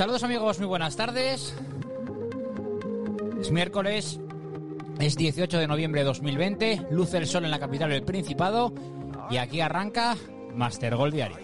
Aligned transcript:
Saludos 0.00 0.24
amigos, 0.24 0.58
muy 0.58 0.66
buenas 0.66 0.96
tardes. 0.96 1.54
Es 3.38 3.50
miércoles, 3.50 4.18
es 4.98 5.14
18 5.14 5.58
de 5.58 5.66
noviembre 5.66 6.00
de 6.00 6.06
2020, 6.06 6.86
luce 6.90 7.18
el 7.18 7.26
sol 7.26 7.44
en 7.44 7.50
la 7.50 7.58
capital 7.58 7.90
del 7.90 8.02
Principado 8.02 8.72
y 9.28 9.36
aquí 9.36 9.60
arranca 9.60 10.16
Master 10.54 10.96
Gol 10.96 11.10
Diario. 11.10 11.36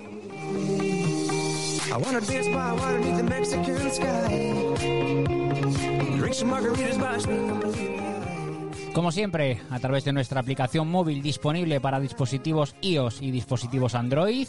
Como 8.94 9.12
siempre, 9.12 9.60
a 9.68 9.78
través 9.80 10.06
de 10.06 10.14
nuestra 10.14 10.40
aplicación 10.40 10.88
móvil 10.88 11.20
disponible 11.20 11.82
para 11.82 12.00
dispositivos 12.00 12.74
iOS 12.80 13.20
y 13.20 13.32
dispositivos 13.32 13.94
Android, 13.94 14.48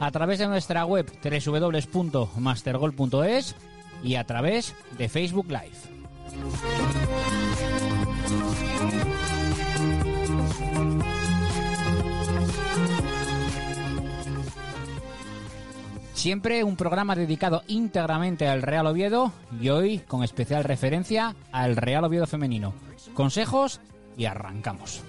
a 0.00 0.10
través 0.10 0.38
de 0.38 0.46
nuestra 0.46 0.84
web 0.84 1.06
www.mastergol.es 1.22 3.54
y 4.02 4.14
a 4.14 4.24
través 4.24 4.74
de 4.96 5.08
Facebook 5.08 5.48
Live. 5.48 5.76
Siempre 16.14 16.64
un 16.64 16.74
programa 16.74 17.14
dedicado 17.14 17.62
íntegramente 17.68 18.48
al 18.48 18.62
Real 18.62 18.88
Oviedo 18.88 19.30
y 19.60 19.68
hoy 19.68 20.00
con 20.00 20.24
especial 20.24 20.64
referencia 20.64 21.36
al 21.52 21.76
Real 21.76 22.02
Oviedo 22.02 22.26
femenino. 22.26 22.74
Consejos 23.14 23.80
y 24.16 24.24
arrancamos. 24.24 25.04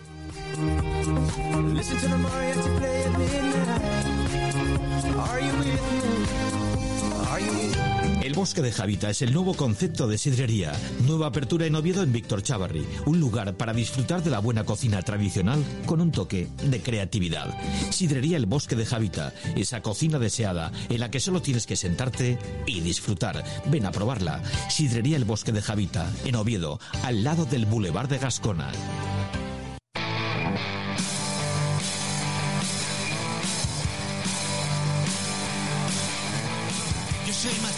El 8.21 8.33
Bosque 8.35 8.61
de 8.61 8.71
Javita 8.71 9.09
es 9.09 9.21
el 9.21 9.33
nuevo 9.33 9.55
concepto 9.55 10.07
de 10.07 10.17
sidrería. 10.17 10.71
Nueva 11.07 11.27
apertura 11.27 11.65
en 11.65 11.75
Oviedo 11.75 12.03
en 12.03 12.11
Víctor 12.11 12.43
Chavarri. 12.43 12.85
Un 13.05 13.19
lugar 13.19 13.55
para 13.55 13.73
disfrutar 13.73 14.21
de 14.21 14.29
la 14.29 14.39
buena 14.39 14.65
cocina 14.65 15.01
tradicional 15.01 15.63
con 15.85 15.99
un 15.99 16.11
toque 16.11 16.47
de 16.63 16.81
creatividad. 16.81 17.57
Sidrería 17.91 18.37
El 18.37 18.45
Bosque 18.45 18.75
de 18.75 18.85
Javita. 18.85 19.33
Esa 19.55 19.81
cocina 19.81 20.19
deseada 20.19 20.71
en 20.89 20.99
la 20.99 21.09
que 21.09 21.19
solo 21.19 21.41
tienes 21.41 21.65
que 21.65 21.75
sentarte 21.75 22.37
y 22.67 22.81
disfrutar. 22.81 23.43
Ven 23.65 23.85
a 23.85 23.91
probarla. 23.91 24.43
Sidrería 24.69 25.17
El 25.17 25.25
Bosque 25.25 25.51
de 25.51 25.61
Javita 25.61 26.11
en 26.25 26.35
Oviedo, 26.35 26.79
al 27.03 27.23
lado 27.23 27.45
del 27.45 27.65
Boulevard 27.65 28.09
de 28.09 28.19
Gascona. 28.19 28.69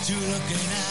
to 0.04 0.14
looking 0.14 0.58
at 0.58 0.91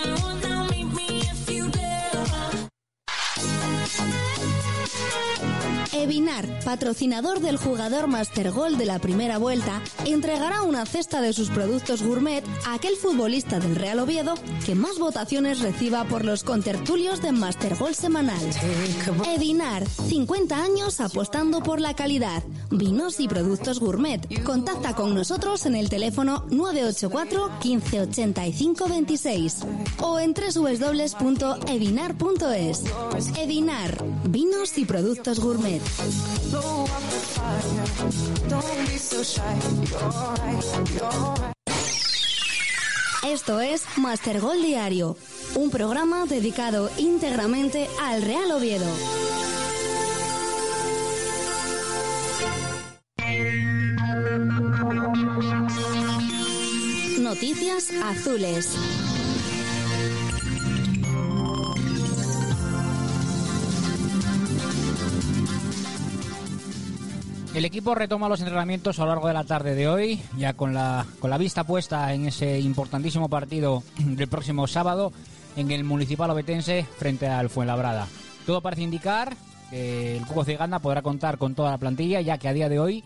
Evinar, 6.11 6.45
patrocinador 6.65 7.39
del 7.39 7.55
jugador 7.55 8.07
Master 8.07 8.51
Gol 8.51 8.77
de 8.77 8.85
la 8.85 8.99
primera 8.99 9.37
vuelta, 9.37 9.81
entregará 10.03 10.61
una 10.63 10.85
cesta 10.85 11.21
de 11.21 11.31
sus 11.31 11.49
productos 11.49 12.03
gourmet 12.03 12.43
a 12.65 12.73
aquel 12.73 12.97
futbolista 12.97 13.61
del 13.61 13.77
Real 13.77 13.97
Oviedo 13.99 14.33
que 14.65 14.75
más 14.75 14.99
votaciones 14.99 15.61
reciba 15.61 16.03
por 16.03 16.25
los 16.25 16.43
contertulios 16.43 17.21
de 17.21 17.31
Master 17.31 17.77
Gol 17.77 17.95
semanal. 17.95 18.41
Evinar, 19.25 19.87
50 19.87 20.61
años 20.61 20.99
apostando 20.99 21.63
por 21.63 21.79
la 21.79 21.95
calidad. 21.95 22.43
Vinos 22.69 23.21
y 23.21 23.29
productos 23.29 23.79
gourmet. 23.79 24.43
Contacta 24.43 24.93
con 24.93 25.15
nosotros 25.15 25.65
en 25.65 25.75
el 25.75 25.87
teléfono 25.87 26.45
984 26.49 27.51
1585 27.63 28.87
26 28.89 29.59
o 30.01 30.19
en 30.19 30.33
www.evinar.es. 30.33 31.23
Evinar, 33.37 34.03
vinos 34.27 34.77
y 34.77 34.83
productos 34.83 35.39
gourmet. 35.39 35.81
Esto 43.23 43.61
es 43.61 43.83
Master 43.97 44.39
Gol 44.41 44.61
Diario, 44.63 45.15
un 45.55 45.69
programa 45.69 46.25
dedicado 46.25 46.89
íntegramente 46.97 47.87
al 48.01 48.23
Real 48.23 48.51
Oviedo. 48.51 48.85
Noticias 57.19 57.91
azules. 58.03 59.10
El 67.61 67.65
equipo 67.65 67.93
retoma 67.93 68.27
los 68.27 68.39
entrenamientos 68.39 68.97
a 68.97 69.03
lo 69.03 69.09
largo 69.09 69.27
de 69.27 69.35
la 69.35 69.43
tarde 69.43 69.75
de 69.75 69.87
hoy, 69.87 70.19
ya 70.35 70.53
con 70.53 70.73
la, 70.73 71.05
con 71.19 71.29
la 71.29 71.37
vista 71.37 71.63
puesta 71.63 72.11
en 72.11 72.25
ese 72.25 72.59
importantísimo 72.59 73.29
partido 73.29 73.83
del 73.99 74.27
próximo 74.27 74.65
sábado 74.65 75.13
en 75.55 75.69
el 75.69 75.83
Municipal 75.83 76.31
Obetense 76.31 76.87
frente 76.97 77.27
al 77.27 77.51
Fuenlabrada. 77.51 78.07
Todo 78.47 78.61
parece 78.61 78.81
indicar 78.81 79.35
que 79.69 80.17
el 80.17 80.25
Cuco 80.25 80.43
Ciganda 80.43 80.79
podrá 80.79 81.03
contar 81.03 81.37
con 81.37 81.53
toda 81.53 81.69
la 81.69 81.77
plantilla, 81.77 82.19
ya 82.21 82.39
que 82.39 82.47
a 82.47 82.53
día 82.53 82.67
de 82.67 82.79
hoy 82.79 83.03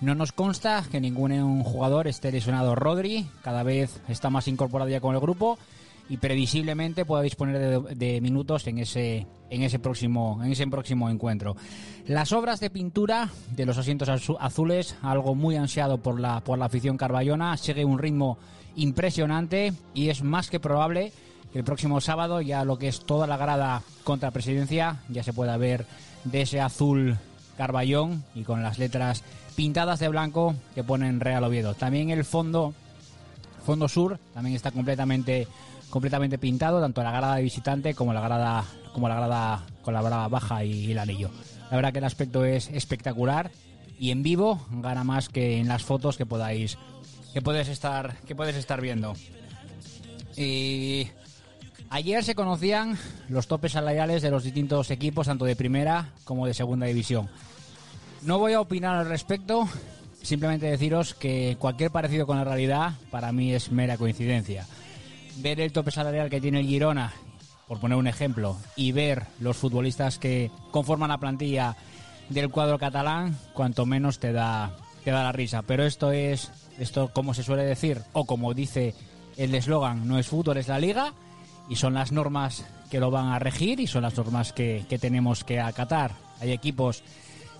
no 0.00 0.16
nos 0.16 0.32
consta 0.32 0.82
que 0.90 1.00
ningún 1.00 1.62
jugador 1.62 2.08
esté 2.08 2.32
lesionado. 2.32 2.74
Rodri 2.74 3.28
cada 3.42 3.62
vez 3.62 4.00
está 4.08 4.30
más 4.30 4.48
incorporado 4.48 4.90
ya 4.90 5.00
con 5.00 5.14
el 5.14 5.20
grupo 5.20 5.60
y 6.08 6.16
previsiblemente 6.16 7.04
pueda 7.04 7.22
disponer 7.22 7.80
de, 7.80 8.20
minutos 8.20 8.66
en 8.66 8.78
ese 8.78 9.26
en 9.50 9.62
ese 9.62 9.78
próximo 9.78 10.40
en 10.42 10.52
ese 10.52 10.66
próximo 10.66 11.10
encuentro. 11.10 11.56
Las 12.06 12.32
obras 12.32 12.60
de 12.60 12.70
pintura 12.70 13.30
de 13.54 13.66
los 13.66 13.78
asientos 13.78 14.08
azules, 14.40 14.96
algo 15.02 15.34
muy 15.34 15.56
ansiado 15.56 15.98
por 15.98 16.20
la 16.20 16.40
por 16.40 16.58
la 16.58 16.66
afición 16.66 16.96
carballona, 16.96 17.56
sigue 17.56 17.84
un 17.84 17.98
ritmo 17.98 18.38
impresionante 18.76 19.72
y 19.94 20.08
es 20.08 20.22
más 20.22 20.50
que 20.50 20.60
probable 20.60 21.12
que 21.52 21.58
el 21.58 21.64
próximo 21.64 22.00
sábado 22.00 22.40
ya 22.40 22.64
lo 22.64 22.78
que 22.78 22.88
es 22.88 23.04
toda 23.04 23.26
la 23.26 23.36
grada 23.36 23.82
contra 24.04 24.30
presidencia 24.30 25.02
ya 25.08 25.22
se 25.22 25.32
pueda 25.32 25.56
ver 25.56 25.84
de 26.24 26.42
ese 26.42 26.60
azul 26.60 27.18
carballón 27.56 28.24
y 28.34 28.42
con 28.42 28.62
las 28.62 28.78
letras 28.78 29.22
pintadas 29.54 30.00
de 30.00 30.08
blanco 30.08 30.54
que 30.74 30.82
ponen 30.82 31.20
Real 31.20 31.44
Oviedo. 31.44 31.74
También 31.74 32.10
el 32.10 32.24
fondo 32.24 32.74
fondo 33.64 33.88
sur 33.88 34.18
también 34.34 34.56
está 34.56 34.70
completamente 34.72 35.46
completamente 35.92 36.38
pintado, 36.38 36.80
tanto 36.80 37.02
la 37.02 37.10
grada 37.12 37.36
de 37.36 37.42
visitante 37.42 37.92
como 37.92 38.14
la 38.14 38.22
grada 38.22 38.64
como 38.94 39.10
la 39.10 39.16
grada 39.16 39.66
con 39.82 39.92
la 39.92 40.00
grada 40.00 40.26
baja 40.26 40.64
y, 40.64 40.90
el 40.90 40.98
anillo. 40.98 41.30
La 41.70 41.76
verdad 41.76 41.92
que 41.92 41.98
el 41.98 42.04
aspecto 42.04 42.46
es 42.46 42.70
espectacular 42.70 43.50
y 43.98 44.10
en 44.10 44.22
vivo 44.22 44.66
gana 44.70 45.04
más 45.04 45.28
que 45.28 45.58
en 45.58 45.68
las 45.68 45.82
fotos 45.82 46.16
que 46.16 46.24
podáis 46.24 46.78
que 47.34 47.42
puedes 47.42 47.68
estar 47.68 48.16
que 48.20 48.34
puedes 48.34 48.56
estar 48.56 48.80
viendo. 48.80 49.12
Y 50.34 51.08
ayer 51.90 52.24
se 52.24 52.34
conocían 52.34 52.96
los 53.28 53.46
topes 53.46 53.72
salariales 53.72 54.22
de 54.22 54.30
los 54.30 54.44
distintos 54.44 54.90
equipos 54.90 55.26
tanto 55.26 55.44
de 55.44 55.56
primera 55.56 56.08
como 56.24 56.46
de 56.46 56.54
segunda 56.54 56.86
división. 56.86 57.28
No 58.22 58.38
voy 58.38 58.54
a 58.54 58.62
opinar 58.62 58.96
al 58.96 59.10
respecto, 59.10 59.68
simplemente 60.22 60.70
deciros 60.70 61.12
que 61.12 61.58
cualquier 61.58 61.90
parecido 61.90 62.26
con 62.26 62.38
la 62.38 62.44
realidad 62.44 62.94
para 63.10 63.30
mí 63.30 63.52
es 63.52 63.70
mera 63.70 63.98
coincidencia. 63.98 64.66
Ver 65.36 65.60
el 65.60 65.72
tope 65.72 65.90
salarial 65.90 66.30
que 66.30 66.40
tiene 66.40 66.60
el 66.60 66.66
Girona, 66.66 67.12
por 67.66 67.80
poner 67.80 67.96
un 67.96 68.06
ejemplo, 68.06 68.56
y 68.76 68.92
ver 68.92 69.26
los 69.40 69.56
futbolistas 69.56 70.18
que 70.18 70.50
conforman 70.70 71.08
la 71.08 71.18
plantilla 71.18 71.76
del 72.28 72.50
cuadro 72.50 72.78
catalán, 72.78 73.36
cuanto 73.54 73.86
menos 73.86 74.18
te 74.18 74.32
da, 74.32 74.76
te 75.04 75.10
da 75.10 75.22
la 75.22 75.32
risa. 75.32 75.62
Pero 75.62 75.84
esto 75.84 76.12
es, 76.12 76.50
esto 76.78 77.10
como 77.12 77.34
se 77.34 77.42
suele 77.42 77.64
decir, 77.64 78.02
o 78.12 78.24
como 78.26 78.54
dice 78.54 78.94
el 79.36 79.54
eslogan, 79.54 80.06
no 80.06 80.18
es 80.18 80.28
fútbol, 80.28 80.58
es 80.58 80.68
la 80.68 80.78
liga, 80.78 81.14
y 81.68 81.76
son 81.76 81.94
las 81.94 82.12
normas 82.12 82.64
que 82.90 83.00
lo 83.00 83.10
van 83.10 83.28
a 83.28 83.38
regir 83.38 83.80
y 83.80 83.86
son 83.86 84.02
las 84.02 84.16
normas 84.16 84.52
que, 84.52 84.84
que 84.88 84.98
tenemos 84.98 85.44
que 85.44 85.60
acatar. 85.60 86.12
Hay 86.40 86.52
equipos 86.52 87.02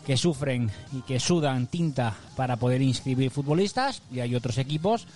que 0.05 0.17
sufren 0.17 0.71
y 0.93 1.03
que 1.03 1.21
sudan 1.21 1.67
tinta 1.67 2.15
para 2.37 2.57
poder 2.57 2.83
inscribir 2.83 3.31
futbolistas 3.31 4.03
y 4.13 4.21
hay 4.21 4.35
otros 4.35 4.59
equipos 4.59 5.07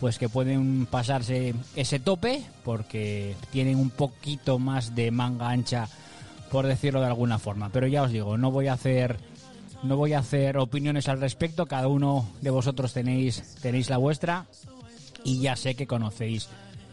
pues 0.00 0.18
que 0.18 0.28
pueden 0.28 0.86
pasarse 0.86 1.54
ese 1.74 1.98
tope 1.98 2.42
porque 2.64 3.34
tienen 3.50 3.76
un 3.76 3.90
poquito 3.90 4.58
más 4.58 4.94
de 4.94 5.10
manga 5.10 5.50
ancha 5.50 5.88
por 6.50 6.66
decirlo 6.66 7.00
de 7.00 7.06
alguna 7.06 7.38
forma. 7.38 7.70
Pero 7.70 7.86
ya 7.86 8.02
os 8.02 8.12
digo 8.12 8.36
no 8.36 8.50
voy 8.50 8.68
a 8.68 8.74
hacer 8.74 9.18
no 9.82 9.96
voy 9.96 10.14
a 10.14 10.20
hacer 10.20 10.58
opiniones 10.58 11.08
al 11.08 11.20
respecto. 11.20 11.66
Cada 11.66 11.88
uno 11.88 12.28
de 12.40 12.50
vosotros 12.50 12.92
tenéis 12.92 13.56
tenéis 13.62 13.90
la 13.90 13.96
vuestra 13.96 14.46
y 15.24 15.40
ya 15.40 15.56
sé 15.56 15.74
que 15.74 15.86
conocéis 15.86 16.48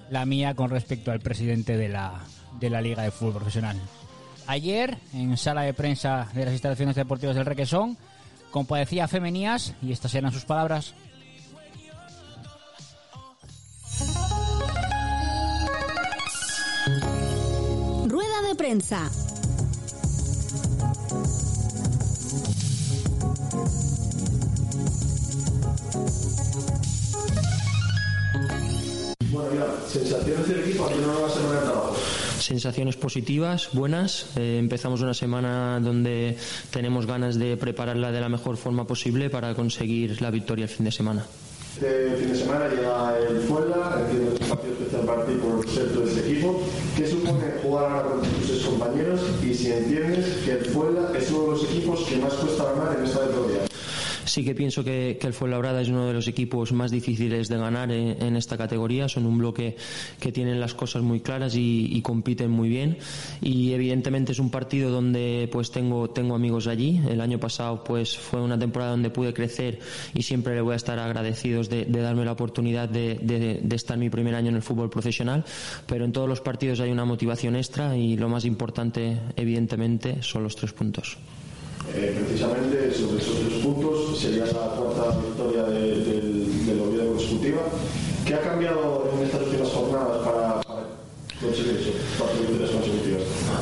la 0.09 0.25
mía 0.25 0.53
con 0.53 0.69
respecto 0.69 1.11
al 1.11 1.19
presidente 1.19 1.77
de 1.77 1.89
la 1.89 2.23
de 2.59 2.69
la 2.69 2.81
Liga 2.81 3.03
de 3.03 3.11
Fútbol 3.11 3.35
Profesional. 3.35 3.77
Ayer, 4.47 4.97
en 5.13 5.37
sala 5.37 5.61
de 5.61 5.73
prensa 5.73 6.27
de 6.33 6.45
las 6.45 6.53
instalaciones 6.53 6.95
deportivas 6.95 7.35
del 7.35 7.45
Requesón, 7.45 7.97
compadecía 8.51 9.07
Femenías 9.07 9.73
y 9.81 9.91
estas 9.91 10.13
eran 10.15 10.31
sus 10.31 10.45
palabras. 10.45 10.93
De 18.53 18.57
prensa. 18.57 19.09
Bueno, 29.31 29.49
mira, 29.51 29.65
sensaciones 29.87 30.47
del 30.47 30.59
equipo 30.59 30.85
aquí 30.85 30.99
una 30.99 31.13
nueva 31.13 31.29
semana 31.29 31.59
de 31.59 31.65
trabajo 31.65 31.95
sensaciones 32.39 32.97
positivas, 32.97 33.69
buenas. 33.71 34.25
Eh, 34.35 34.57
empezamos 34.59 34.99
una 35.01 35.13
semana 35.13 35.79
donde 35.79 36.35
tenemos 36.71 37.05
ganas 37.05 37.39
de 37.39 37.55
prepararla 37.55 38.11
de 38.11 38.19
la 38.19 38.27
mejor 38.27 38.57
forma 38.57 38.85
posible 38.85 39.29
para 39.29 39.55
conseguir 39.55 40.21
la 40.21 40.29
victoria 40.29 40.63
el 40.63 40.69
fin 40.69 40.83
de 40.83 40.91
semana. 40.91 41.25
Este 41.75 42.15
fin 42.17 42.29
de 42.29 42.35
semana 42.35 42.67
llega 42.67 43.17
el 43.17 43.39
Fuela, 43.41 43.97
entiendo 43.99 44.29
que 44.29 44.35
es 44.35 44.41
un 44.41 44.47
partido 44.47 44.73
especial 44.73 45.05
para 45.05 45.25
ti 45.25 45.33
por 45.33 45.67
ser 45.67 45.91
todo 45.91 46.05
este 46.05 46.19
equipo. 46.31 46.61
¿Qué 46.95 47.07
supone 47.07 47.45
jugar 47.63 47.85
ahora 47.85 48.09
con 48.09 48.21
compañeros 48.83 49.21
y 49.41 49.53
si 49.53 49.71
entiendes 49.71 50.25
que 50.43 50.51
el 50.51 50.65
Fuela 50.65 51.11
es 51.17 51.31
uno 51.31 51.43
de 51.43 51.51
los 51.51 51.63
equipos 51.65 52.01
que 52.01 52.17
más 52.17 52.33
cuesta 52.33 52.65
ganar 52.65 52.97
en 52.97 53.05
esta 53.05 53.19
categoría? 53.21 53.72
Sí 54.25 54.43
que 54.43 54.55
pienso 54.55 54.83
que, 54.83 55.17
que 55.19 55.27
el 55.27 55.33
Fuenlabrada 55.33 55.81
es 55.81 55.89
uno 55.89 56.07
de 56.07 56.13
los 56.13 56.27
equipos 56.27 56.71
más 56.71 56.91
difíciles 56.91 57.49
de 57.49 57.57
ganar 57.57 57.91
en, 57.91 58.35
esta 58.35 58.57
categoría. 58.57 59.09
Son 59.09 59.25
un 59.25 59.37
bloque 59.37 59.75
que 60.19 60.31
tienen 60.31 60.59
las 60.59 60.73
cosas 60.73 61.01
muy 61.01 61.19
claras 61.19 61.53
y, 61.55 62.01
compiten 62.03 62.51
muy 62.51 62.69
bien. 62.69 62.97
Y 63.41 63.71
evidentemente 63.73 64.31
es 64.33 64.39
un 64.39 64.49
partido 64.49 64.91
donde 64.91 65.47
pues 65.51 65.71
tengo, 65.71 66.09
tengo 66.09 66.35
amigos 66.35 66.67
allí. 66.67 67.01
El 67.09 67.21
año 67.21 67.39
pasado 67.39 67.83
pues 67.83 68.17
fue 68.17 68.41
una 68.41 68.57
temporada 68.59 68.91
donde 68.91 69.09
pude 69.09 69.33
crecer 69.33 69.79
y 70.13 70.23
siempre 70.23 70.55
le 70.55 70.61
voy 70.61 70.73
a 70.73 70.77
estar 70.77 70.99
agradecidos 70.99 71.69
de, 71.69 71.85
darme 71.85 72.25
la 72.25 72.33
oportunidad 72.33 72.89
de 72.89 73.61
estar 73.71 73.97
mi 73.97 74.09
primer 74.09 74.35
año 74.35 74.49
en 74.49 74.55
el 74.55 74.61
fútbol 74.61 74.89
profesional. 74.89 75.45
Pero 75.85 76.05
en 76.05 76.11
todos 76.11 76.27
los 76.27 76.41
partidos 76.41 76.79
hay 76.79 76.91
una 76.91 77.05
motivación 77.05 77.55
extra 77.55 77.95
y 77.97 78.17
lo 78.17 78.29
más 78.29 78.45
importante 78.45 79.19
evidentemente 79.35 80.21
son 80.21 80.43
los 80.43 80.55
tres 80.55 80.73
puntos. 80.73 81.17
Eh, 81.95 82.11
precisamente 82.17 82.91
sobre 82.91 83.21
esos 83.21 83.35
tres 83.39 83.61
puntos 83.63 84.19
sería 84.19 84.45
la 84.47 84.73
cuarta 84.75 85.15
victoria 85.19 85.63
de, 85.63 85.97
del, 86.03 86.65
del 86.65 87.07
consecutiva. 87.07 87.61
¿Qué 88.25 88.33
ha 88.33 88.41
cambiado 88.41 89.11
en 89.13 89.23
estas 89.25 89.41
últimas 89.43 89.69
jornadas 89.69 90.22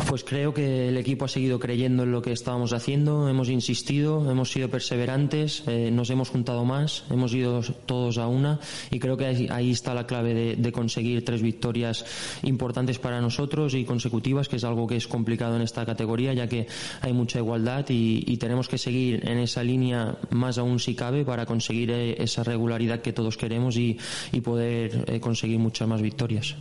Pues 0.08 0.24
creo 0.24 0.54
que 0.54 0.90
el 0.90 0.98
equipo 0.98 1.26
ha 1.26 1.28
seguido 1.28 1.60
creyendo 1.60 2.04
en 2.04 2.12
lo 2.12 2.22
que 2.22 2.32
estábamos 2.32 2.74
haciendo, 2.74 3.30
hemos 3.30 3.50
insistido, 3.50 4.30
hemos 4.30 4.52
sido 4.52 4.70
perseverantes, 4.70 5.64
eh, 5.68 5.90
nos 5.92 6.10
hemos 6.10 6.30
juntado 6.30 6.66
más, 6.66 7.06
hemos 7.10 7.34
ido 7.34 7.62
todos 7.86 8.18
a 8.18 8.28
una 8.28 8.60
y 8.90 9.00
creo 9.00 9.16
que 9.16 9.26
ahí, 9.50 9.72
está 9.72 9.94
la 9.94 10.08
clave 10.08 10.56
de, 10.56 10.72
conseguir 10.72 11.24
tres 11.24 11.42
victorias 11.42 12.06
importantes 12.44 13.00
para 13.00 13.22
nosotros 13.22 13.74
y 13.74 13.86
consecutivas, 13.86 14.48
que 14.50 14.58
es 14.58 14.64
algo 14.64 14.88
que 14.88 14.98
es 14.98 15.08
complicado 15.08 15.56
en 15.56 15.62
esta 15.62 15.86
categoría 15.86 16.34
ya 16.34 16.48
que 16.48 16.68
hay 17.02 17.14
mucha 17.14 17.40
igualdad 17.40 17.86
y, 17.90 18.38
tenemos 18.42 18.68
que 18.68 18.80
seguir 18.80 19.22
en 19.30 19.38
esa 19.38 19.64
línea 19.64 20.18
más 20.32 20.58
aún 20.58 20.80
si 20.80 20.96
cabe 20.96 21.24
para 21.24 21.46
conseguir 21.46 21.92
eh, 21.92 22.16
esa 22.24 22.44
regularidad 22.44 23.02
que 23.02 23.14
todos 23.14 23.38
queremos 23.38 23.78
y, 23.78 23.98
poder 24.44 25.06
eh, 25.08 25.20
conseguir 25.20 25.60
muchas 25.60 25.88
más 25.88 26.02
victorias. 26.02 26.56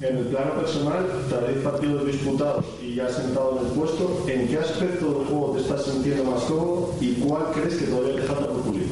En 0.00 0.16
el 0.16 0.24
plano 0.24 0.54
personal, 0.54 1.06
tras 1.28 1.56
partidos 1.62 2.06
disputados 2.06 2.64
y 2.82 2.94
ya 2.94 3.08
sentado 3.10 3.60
en 3.60 3.66
el 3.66 3.72
puesto, 3.72 4.24
¿en 4.26 4.48
qué 4.48 4.56
aspecto 4.56 5.12
del 5.12 5.26
juego 5.26 5.52
te 5.52 5.60
estás 5.60 5.84
sintiendo 5.84 6.24
más 6.24 6.42
cómodo 6.44 6.94
y 7.02 7.12
cuál 7.16 7.52
crees 7.52 7.76
que 7.76 7.84
todavía 7.84 8.16
te 8.16 8.22
falta 8.22 8.46
por 8.46 8.62
pulir? 8.62 8.86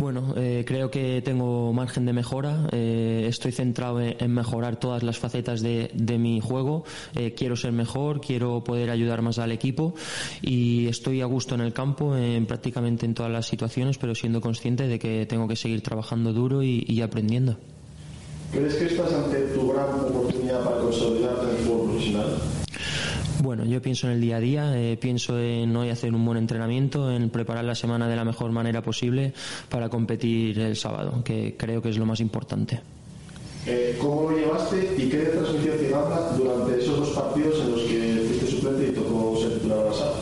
Bueno, 0.00 0.34
eh, 0.36 0.64
creo 0.66 0.90
que 0.90 1.22
tengo 1.22 1.72
margen 1.72 2.06
de 2.06 2.12
mejora. 2.12 2.66
Eh, 2.72 3.26
estoy 3.28 3.52
centrado 3.52 4.00
en, 4.00 4.32
mejorar 4.32 4.80
todas 4.80 5.04
las 5.04 5.20
facetas 5.20 5.62
de, 5.62 6.18
mi 6.18 6.40
juego. 6.40 6.82
Eh, 7.14 7.34
quiero 7.34 7.54
ser 7.54 7.70
mejor, 7.70 8.20
quiero 8.20 8.64
poder 8.64 8.90
ayudar 8.90 9.22
más 9.22 9.38
al 9.38 9.52
equipo 9.52 9.94
y 10.42 10.88
estoy 10.88 11.20
a 11.20 11.26
gusto 11.26 11.54
en 11.54 11.60
el 11.60 11.72
campo, 11.72 12.16
en 12.16 12.46
prácticamente 12.46 13.06
en 13.06 13.14
todas 13.14 13.30
las 13.30 13.46
situaciones, 13.46 13.96
pero 13.98 14.16
siendo 14.16 14.40
consciente 14.40 14.88
de 14.88 14.98
que 14.98 15.24
tengo 15.26 15.46
que 15.46 15.54
seguir 15.54 15.82
trabajando 15.82 16.32
duro 16.32 16.64
y 16.64 17.00
aprendiendo. 17.00 17.56
¿Crees 18.52 18.74
que 18.74 18.86
estás 18.86 19.12
ante 19.12 19.40
tu 19.54 19.72
gran 19.72 19.88
oportunidad 20.00 20.64
para 20.64 20.78
consolidarte 20.78 21.44
en 21.44 21.50
el 21.50 21.56
fútbol 21.56 21.90
profesional? 21.90 22.38
Bueno, 23.42 23.64
yo 23.66 23.82
pienso 23.82 24.06
en 24.06 24.14
el 24.14 24.20
día 24.20 24.36
a 24.36 24.40
día, 24.40 24.72
eh, 24.80 24.96
pienso 24.96 25.38
en 25.38 25.76
hoy 25.76 25.90
hacer 25.90 26.14
un 26.14 26.24
buen 26.24 26.38
entrenamiento, 26.38 27.10
en 27.10 27.28
preparar 27.30 27.64
la 27.64 27.74
semana 27.74 28.08
de 28.08 28.16
la 28.16 28.24
mejor 28.24 28.52
manera 28.52 28.80
posible 28.80 29.34
para 29.68 29.88
competir 29.88 30.58
el 30.58 30.76
sábado, 30.76 31.22
que 31.24 31.54
creo 31.58 31.82
que 31.82 31.90
es 31.90 31.98
lo 31.98 32.06
más 32.06 32.20
importante. 32.20 32.80
Eh, 33.66 33.96
¿Cómo 34.00 34.30
lo 34.30 34.36
llevaste 34.36 34.94
y 34.96 35.08
qué 35.08 35.18
transmisión 35.18 35.76
te 35.78 35.88
durante 36.42 36.82
esos 36.82 36.98
dos 36.98 37.10
partidos 37.10 37.60
en 37.60 37.70
los 37.72 37.80
que 37.82 38.24
fuiste 38.28 38.46
suplente 38.46 38.88
y 38.88 38.92
tocó 38.92 39.38
ser 39.40 39.54
titular 39.54 39.78
la 39.86 39.92
sala? 39.92 40.12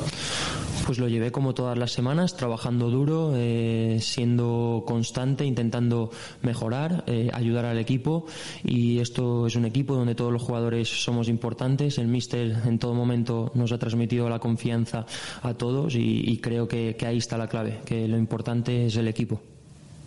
Pues 0.87 0.99
lo 0.99 1.09
llevé 1.09 1.31
como 1.31 1.55
todas 1.55 1.79
las 1.79 1.93
semanas, 1.93 2.37
trabajando 2.37 2.91
duro, 2.91 3.33
eh, 3.35 3.99
siendo 4.01 4.83
constante, 4.87 5.45
intentando 5.45 6.11
mejorar, 6.43 7.05
eh, 7.07 7.31
ayudar 7.33 7.67
al 7.67 7.79
equipo. 7.79 8.27
Y 8.65 8.99
esto 8.99 9.47
es 9.47 9.55
un 9.55 9.65
equipo 9.65 9.95
donde 9.95 10.15
todos 10.15 10.33
los 10.33 10.43
jugadores 10.43 10.89
somos 10.89 11.29
importantes. 11.29 11.99
El 11.99 12.09
míster 12.09 12.57
en 12.67 12.79
todo 12.79 12.95
momento 12.95 13.53
nos 13.55 13.71
ha 13.73 13.79
transmitido 13.79 14.29
la 14.29 14.41
confianza 14.41 15.07
a 15.43 15.55
todos 15.55 15.95
y, 15.95 16.39
creo 16.39 16.67
que, 16.67 16.97
ahí 17.07 17.19
está 17.19 17.39
la 17.39 17.49
clave, 17.49 17.81
que 17.85 18.09
lo 18.09 18.19
importante 18.19 18.87
es 18.87 18.97
el 18.97 19.09
equipo. 19.09 19.41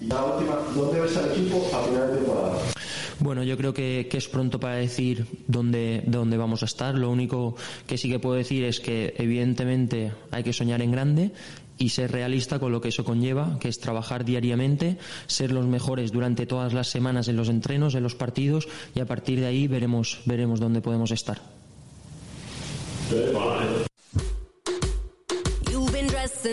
La 0.02 0.24
última, 0.24 0.58
¿dónde 0.76 1.00
ves 1.00 1.16
al 1.18 1.32
equipo 1.32 1.66
a 1.74 1.82
final 1.84 2.08
de 2.08 2.18
temporada? 2.18 2.75
Bueno, 3.20 3.44
yo 3.44 3.58
creo 3.58 3.74
que, 3.74 4.10
es 4.12 4.28
pronto 4.28 4.60
para 4.60 4.76
decir 4.76 5.26
dónde, 5.48 6.04
dónde 6.06 6.38
vamos 6.38 6.64
a 6.64 6.66
estar. 6.66 6.96
Lo 6.96 7.10
único 7.10 7.56
que 7.88 7.98
sí 7.98 8.10
que 8.10 8.20
puedo 8.20 8.36
decir 8.36 8.64
es 8.64 8.80
que 8.80 9.14
evidentemente 9.18 10.12
hay 10.32 10.44
que 10.44 10.54
soñar 10.54 10.82
en 10.82 10.92
grande 10.92 11.32
y 11.78 11.90
ser 11.90 12.12
realista 12.12 12.60
con 12.60 12.72
lo 12.72 12.82
que 12.82 12.90
eso 12.90 13.04
conlleva, 13.04 13.58
que 13.60 13.68
es 13.68 13.80
trabajar 13.80 14.26
diariamente, 14.26 14.98
ser 15.28 15.52
los 15.52 15.66
mejores 15.66 16.12
durante 16.12 16.46
todas 16.46 16.74
las 16.74 16.88
semanas 16.88 17.28
en 17.28 17.36
los 17.36 17.50
entrenos, 17.50 17.96
en 17.96 18.04
los 18.04 18.16
partidos 18.16 18.68
y 18.94 19.00
a 19.00 19.06
partir 19.06 19.40
de 19.40 19.48
ahí 19.48 19.68
veremos, 19.68 20.22
veremos 20.26 20.60
dónde 20.60 20.82
podemos 20.82 21.12
estar. 21.12 21.42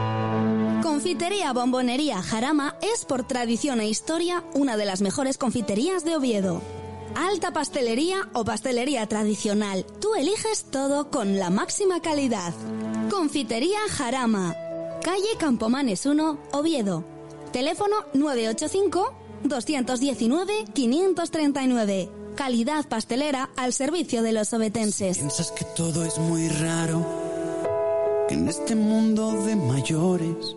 Confitería 0.81 1.53
Bombonería 1.53 2.23
Jarama 2.23 2.75
es 2.81 3.05
por 3.05 3.23
tradición 3.23 3.81
e 3.81 3.87
historia 3.87 4.43
una 4.53 4.77
de 4.77 4.85
las 4.85 5.01
mejores 5.01 5.37
confiterías 5.37 6.03
de 6.03 6.15
Oviedo. 6.15 6.61
Alta 7.15 7.53
pastelería 7.53 8.29
o 8.33 8.43
pastelería 8.43 9.05
tradicional, 9.07 9.85
tú 9.99 10.15
eliges 10.15 10.65
todo 10.71 11.11
con 11.11 11.37
la 11.37 11.51
máxima 11.51 12.01
calidad. 12.01 12.53
Confitería 13.11 13.77
Jarama, 13.91 14.55
calle 15.03 15.37
Campomanes 15.37 16.05
1, 16.07 16.39
Oviedo. 16.51 17.03
Teléfono 17.51 17.97
985 18.13 19.13
219 19.43 20.65
539. 20.73 22.09
Calidad 22.35 22.87
pastelera 22.87 23.51
al 23.55 23.73
servicio 23.73 24.23
de 24.23 24.31
los 24.31 24.51
obetenses. 24.53 25.17
Piensas 25.17 25.51
que 25.51 25.65
todo 25.75 26.03
es 26.03 26.17
muy 26.17 26.47
raro 26.47 27.30
en 28.31 28.47
este 28.47 28.75
mundo 28.75 29.43
de 29.45 29.57
mayores. 29.57 30.55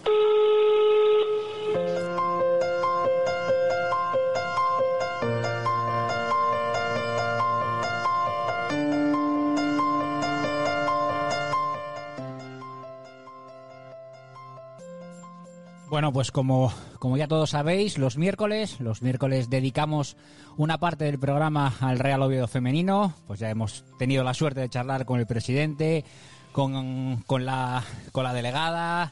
Bueno, 16.00 16.14
pues 16.14 16.32
como, 16.32 16.72
como 16.98 17.18
ya 17.18 17.28
todos 17.28 17.50
sabéis, 17.50 17.98
los 17.98 18.18
miércoles, 18.18 18.80
los 18.80 19.02
miércoles 19.02 19.50
dedicamos 19.50 20.16
una 20.56 20.78
parte 20.78 21.04
del 21.04 21.20
programa 21.20 21.74
al 21.82 22.00
Real 22.00 22.22
Oviedo 22.22 22.48
femenino. 22.48 23.14
Pues 23.28 23.42
ya 23.42 23.50
hemos 23.50 23.84
tenido 23.98 24.24
la 24.24 24.34
suerte 24.34 24.62
de 24.62 24.70
charlar 24.70 25.04
con 25.04 25.20
el 25.20 25.28
presidente, 25.28 26.06
con, 26.54 27.22
con 27.28 27.46
la, 27.46 27.84
con 28.14 28.24
la 28.24 28.34
delegada, 28.34 29.12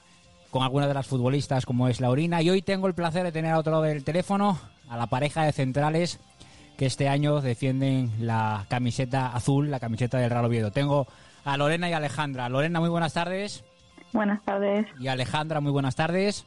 con 0.50 0.64
algunas 0.64 0.88
de 0.88 0.94
las 0.94 1.06
futbolistas 1.06 1.66
como 1.66 1.90
es 1.90 2.00
Laurina. 2.00 2.42
Y 2.42 2.52
hoy 2.52 2.62
tengo 2.62 2.88
el 2.88 2.96
placer 2.96 3.26
de 3.26 3.34
tener 3.34 3.52
a 3.52 3.60
otro 3.60 3.74
lado 3.74 3.84
del 3.84 4.06
teléfono 4.06 4.58
a 4.88 4.96
la 4.96 5.08
pareja 5.08 5.44
de 5.44 5.52
centrales 5.52 6.22
que 6.78 6.86
este 6.86 7.10
año 7.10 7.42
defienden 7.42 8.14
la 8.22 8.66
camiseta 8.70 9.36
azul, 9.36 9.70
la 9.70 9.82
camiseta 9.82 10.20
del 10.20 10.30
Real 10.30 10.46
Oviedo. 10.46 10.72
Tengo 10.72 11.06
a 11.44 11.58
Lorena 11.58 11.90
y 11.90 11.92
Alejandra. 11.92 12.48
Lorena, 12.48 12.80
muy 12.80 12.88
buenas 12.88 13.12
tardes. 13.12 13.66
Buenas 14.14 14.42
tardes. 14.46 14.88
Y 15.02 15.10
Alejandra, 15.10 15.60
muy 15.60 15.74
buenas 15.74 15.98
tardes. 15.98 16.46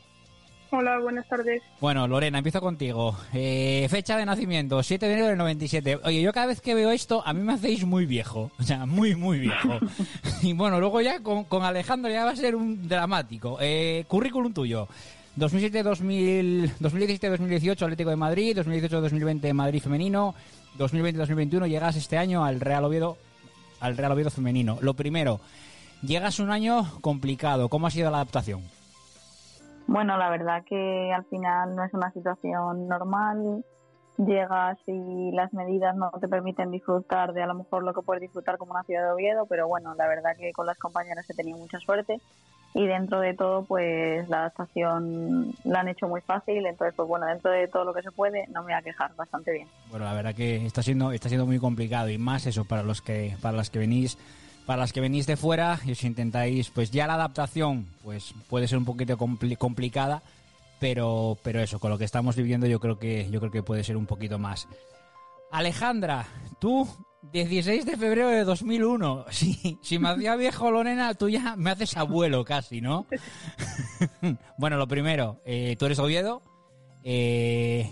Hola, 0.73 1.01
buenas 1.01 1.27
tardes. 1.29 1.63
Bueno, 1.81 2.07
Lorena, 2.07 2.39
empiezo 2.39 2.61
contigo. 2.61 3.17
Eh, 3.33 3.89
fecha 3.91 4.17
de 4.17 4.25
nacimiento, 4.25 4.81
7 4.83 5.05
de 5.05 5.13
enero 5.13 5.29
del 5.29 5.39
97. 5.39 5.99
Oye, 6.05 6.23
yo 6.23 6.33
cada 6.33 6.47
vez 6.47 6.61
que 6.61 6.75
veo 6.75 6.93
esto, 6.93 7.27
a 7.27 7.33
mí 7.33 7.43
me 7.43 7.55
hacéis 7.55 7.85
muy 7.85 8.07
viejo. 8.07 8.53
O 8.57 8.63
sea, 8.63 8.87
muy, 8.87 9.17
muy 9.17 9.41
viejo. 9.41 9.81
y 10.43 10.53
bueno, 10.53 10.79
luego 10.79 11.01
ya 11.01 11.21
con, 11.25 11.43
con 11.45 11.65
Alejandro 11.65 12.09
ya 12.09 12.25
va 12.25 12.31
a 12.31 12.37
ser 12.37 12.55
un 12.55 12.89
dramático. 12.89 13.59
Eh, 13.61 14.05
currículum 14.07 14.53
tuyo. 14.53 14.87
2007-2000, 15.39 16.75
2017-2018 16.79 17.83
Atlético 17.83 18.11
de 18.11 18.17
Madrid, 18.17 18.57
2018-2020 18.59 19.53
Madrid 19.53 19.83
femenino, 19.83 20.35
2020-2021 20.79 21.69
llegas 21.69 21.97
este 21.97 22.19
año 22.19 22.45
al 22.45 22.61
Real 22.61 22.85
Oviedo, 22.85 23.17
al 23.81 23.97
Real 23.97 24.13
Oviedo 24.13 24.31
femenino. 24.31 24.79
Lo 24.83 24.95
primero, 24.95 25.41
llegas 26.03 26.39
un 26.39 26.51
año 26.51 27.01
complicado. 27.01 27.69
¿Cómo 27.69 27.87
ha 27.89 27.91
sido 27.91 28.11
la 28.11 28.19
adaptación? 28.19 28.63
Bueno, 29.91 30.17
la 30.17 30.31
verdad 30.31 30.63
que 30.65 31.13
al 31.13 31.25
final 31.25 31.75
no 31.75 31.83
es 31.85 31.93
una 31.93 32.13
situación 32.13 32.87
normal. 32.87 33.65
Llegas 34.19 34.79
y 34.87 35.33
las 35.33 35.53
medidas 35.53 35.97
no 35.97 36.13
te 36.21 36.29
permiten 36.29 36.71
disfrutar 36.71 37.33
de 37.33 37.43
a 37.43 37.49
lo 37.49 37.55
mejor 37.55 37.83
lo 37.83 37.93
que 37.93 38.01
puedes 38.01 38.21
disfrutar 38.21 38.57
como 38.57 38.71
una 38.71 38.85
ciudad 38.85 39.03
de 39.03 39.11
Oviedo, 39.11 39.47
pero 39.47 39.67
bueno, 39.67 39.97
la 39.97 40.07
verdad 40.07 40.37
que 40.39 40.53
con 40.53 40.67
las 40.67 40.79
compañeras 40.79 41.29
he 41.29 41.35
tenido 41.35 41.59
mucha 41.59 41.81
suerte 41.81 42.21
y 42.73 42.87
dentro 42.87 43.19
de 43.19 43.35
todo 43.35 43.65
pues 43.65 44.29
la 44.29 44.43
adaptación 44.43 45.57
la 45.65 45.81
han 45.81 45.89
hecho 45.89 46.07
muy 46.07 46.21
fácil, 46.21 46.67
entonces 46.67 46.95
pues 46.95 47.09
bueno, 47.09 47.27
dentro 47.27 47.51
de 47.51 47.67
todo 47.67 47.85
lo 47.85 47.93
que 47.93 48.03
se 48.03 48.13
puede 48.13 48.47
no 48.47 48.61
me 48.61 48.67
voy 48.67 48.75
a 48.75 48.83
quejar 48.83 49.17
bastante 49.17 49.51
bien. 49.51 49.67
Bueno, 49.91 50.05
la 50.05 50.15
verdad 50.15 50.37
que 50.37 50.67
está 50.67 50.85
siendo 50.85 51.11
está 51.11 51.29
siendo 51.29 51.47
muy 51.47 51.59
complicado 51.59 52.11
y 52.11 52.17
más 52.17 52.47
eso 52.47 52.65
para 52.65 52.85
los 52.85 53.03
que 53.03 53.37
para 53.43 53.57
las 53.57 53.71
que 53.71 53.81
venís 53.81 54.19
para 54.71 54.83
las 54.83 54.93
que 54.93 55.01
venís 55.01 55.27
de 55.27 55.37
fuera 55.37 55.81
y 55.85 55.91
os 55.91 56.05
intentáis, 56.05 56.71
pues 56.71 56.93
ya 56.93 57.09
la 57.09 57.15
adaptación 57.15 57.89
pues 58.05 58.33
puede 58.49 58.69
ser 58.69 58.79
un 58.79 58.85
poquito 58.85 59.19
compli- 59.19 59.59
complicada, 59.59 60.23
pero, 60.79 61.37
pero 61.43 61.59
eso, 61.61 61.81
con 61.81 61.91
lo 61.91 61.99
que 61.99 62.05
estamos 62.05 62.37
viviendo 62.37 62.69
yo 62.69 62.79
creo 62.79 62.97
que 62.97 63.29
yo 63.33 63.41
creo 63.41 63.51
que 63.51 63.65
puede 63.65 63.83
ser 63.83 63.97
un 63.97 64.07
poquito 64.07 64.39
más. 64.39 64.69
Alejandra, 65.51 66.25
tú 66.61 66.87
16 67.33 67.85
de 67.85 67.97
febrero 67.97 68.29
de 68.29 68.45
2001. 68.45 69.25
Si, 69.31 69.77
si 69.83 69.99
me 69.99 70.11
hacía 70.11 70.37
viejo 70.37 70.71
Lorena, 70.71 71.15
tú 71.15 71.29
ya 71.29 71.57
me 71.57 71.71
haces 71.73 71.97
abuelo 71.97 72.45
casi, 72.45 72.81
¿no? 72.81 73.07
bueno, 74.57 74.77
lo 74.77 74.87
primero, 74.87 75.41
eh, 75.45 75.75
tú 75.81 75.87
eres 75.87 75.99
Oviedo. 75.99 76.43
eh, 77.03 77.91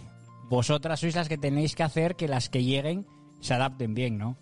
vosotras 0.49 1.01
sois 1.01 1.17
las 1.17 1.29
que 1.29 1.39
tenéis 1.39 1.75
que 1.75 1.83
hacer 1.83 2.15
que 2.15 2.29
las 2.29 2.49
que 2.49 2.63
lleguen 2.63 3.05
se 3.41 3.55
adapten 3.55 3.95
bien, 3.95 4.17
¿no? 4.17 4.37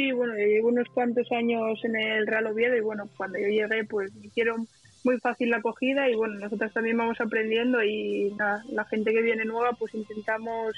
Sí, 0.00 0.12
bueno, 0.12 0.32
yo 0.32 0.46
llevo 0.46 0.68
unos 0.68 0.88
cuantos 0.94 1.30
años 1.30 1.78
en 1.84 1.94
el 1.94 2.26
Real 2.26 2.46
Oviedo 2.46 2.74
y 2.74 2.80
bueno, 2.80 3.06
cuando 3.18 3.38
yo 3.38 3.48
llegué 3.48 3.84
pues 3.84 4.10
hicieron 4.22 4.66
muy 5.04 5.18
fácil 5.18 5.50
la 5.50 5.58
acogida 5.58 6.08
y 6.08 6.14
bueno, 6.14 6.38
nosotros 6.38 6.72
también 6.72 6.96
vamos 6.96 7.20
aprendiendo 7.20 7.84
y 7.84 8.34
la 8.38 8.84
gente 8.86 9.12
que 9.12 9.20
viene 9.20 9.44
nueva 9.44 9.72
pues 9.78 9.94
intentamos 9.94 10.74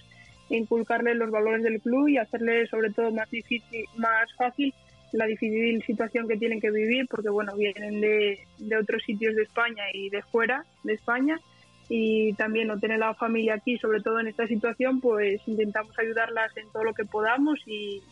inculcarles 0.48 1.14
los 1.14 1.30
valores 1.30 1.62
del 1.62 1.80
club 1.80 2.08
y 2.08 2.18
hacerles 2.18 2.68
sobre 2.68 2.90
todo 2.90 3.12
más 3.12 3.30
difícil, 3.30 3.84
más 3.94 4.26
fácil 4.36 4.74
la 5.12 5.26
difícil 5.26 5.80
situación 5.84 6.26
que 6.26 6.36
tienen 6.36 6.60
que 6.60 6.72
vivir 6.72 7.06
porque 7.08 7.28
bueno, 7.28 7.54
vienen 7.54 8.00
de, 8.00 8.40
de 8.58 8.76
otros 8.76 9.04
sitios 9.04 9.36
de 9.36 9.44
España 9.44 9.84
y 9.94 10.10
de 10.10 10.22
fuera 10.22 10.64
de 10.82 10.94
España 10.94 11.38
y 11.88 12.32
también 12.32 12.66
no 12.66 12.80
tener 12.80 12.98
la 12.98 13.14
familia 13.14 13.54
aquí, 13.54 13.78
sobre 13.78 14.00
todo 14.00 14.18
en 14.18 14.26
esta 14.26 14.48
situación, 14.48 15.00
pues 15.00 15.40
intentamos 15.46 15.96
ayudarlas 15.96 16.56
en 16.56 16.68
todo 16.72 16.82
lo 16.82 16.92
que 16.92 17.04
podamos 17.04 17.60
y, 17.66 18.02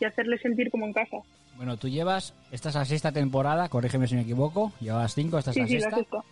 y 0.00 0.04
hacerles 0.04 0.40
sentir 0.40 0.70
como 0.70 0.86
en 0.86 0.92
casa. 0.92 1.18
Bueno, 1.56 1.76
tú 1.76 1.88
llevas, 1.88 2.32
esta 2.50 2.70
es 2.70 2.74
la 2.74 2.84
sexta 2.84 3.12
temporada, 3.12 3.68
corrígeme 3.68 4.08
si 4.08 4.14
me 4.14 4.22
equivoco, 4.22 4.72
llevas 4.80 5.14
cinco, 5.14 5.38
esta 5.38 5.50
es 5.50 5.54
Sí, 5.54 5.60
la 5.60 5.66
sí, 5.66 5.74
la 5.74 5.80
sexta. 5.80 5.96
sexta. 5.98 6.24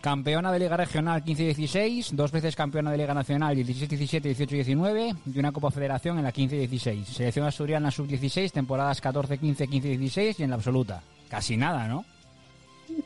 Campeona 0.00 0.52
de 0.52 0.58
Liga 0.58 0.76
Regional 0.76 1.24
15-16, 1.24 2.10
dos 2.12 2.30
veces 2.30 2.54
campeona 2.56 2.90
de 2.90 2.98
Liga 2.98 3.14
Nacional 3.14 3.56
17-17, 3.56 4.20
18-19 4.36 5.16
y 5.34 5.38
una 5.38 5.50
Copa 5.52 5.70
Federación 5.70 6.18
en 6.18 6.24
la 6.24 6.32
15-16. 6.32 7.04
Selección 7.04 7.46
asturiana 7.46 7.90
sub-16, 7.90 8.52
temporadas 8.52 9.02
14-15, 9.02 9.66
15-16 9.66 10.40
y 10.40 10.42
en 10.42 10.50
la 10.50 10.56
absoluta. 10.56 11.02
Casi 11.30 11.56
nada, 11.56 11.88
¿no? 11.88 12.04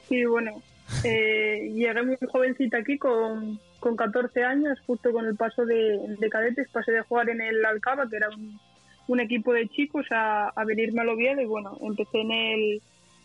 Sí, 0.09 0.25
bueno, 0.25 0.61
eh, 1.05 1.71
llegué 1.73 2.02
muy 2.02 2.17
jovencita 2.33 2.78
aquí 2.78 2.99
con, 2.99 3.61
con 3.78 3.95
14 3.95 4.43
años, 4.43 4.76
justo 4.85 5.12
con 5.12 5.25
el 5.25 5.37
paso 5.37 5.64
de, 5.64 6.17
de 6.19 6.28
cadetes, 6.28 6.69
pasé 6.73 6.90
de 6.90 7.02
jugar 7.02 7.31
en 7.31 7.40
el 7.40 7.64
Alcaba, 7.64 8.09
que 8.09 8.17
era 8.17 8.28
un, 8.31 8.59
un 9.08 9.20
equipo 9.20 9.52
de 9.52 9.68
chicos, 9.68 10.06
a, 10.10 10.48
a 10.48 10.64
venirme 10.64 11.00
al 11.00 11.08
Oviedo 11.08 11.40
y 11.40 11.46
bueno, 11.46 11.76
empecé 11.82 12.20
en 12.20 12.30
el, 12.30 12.82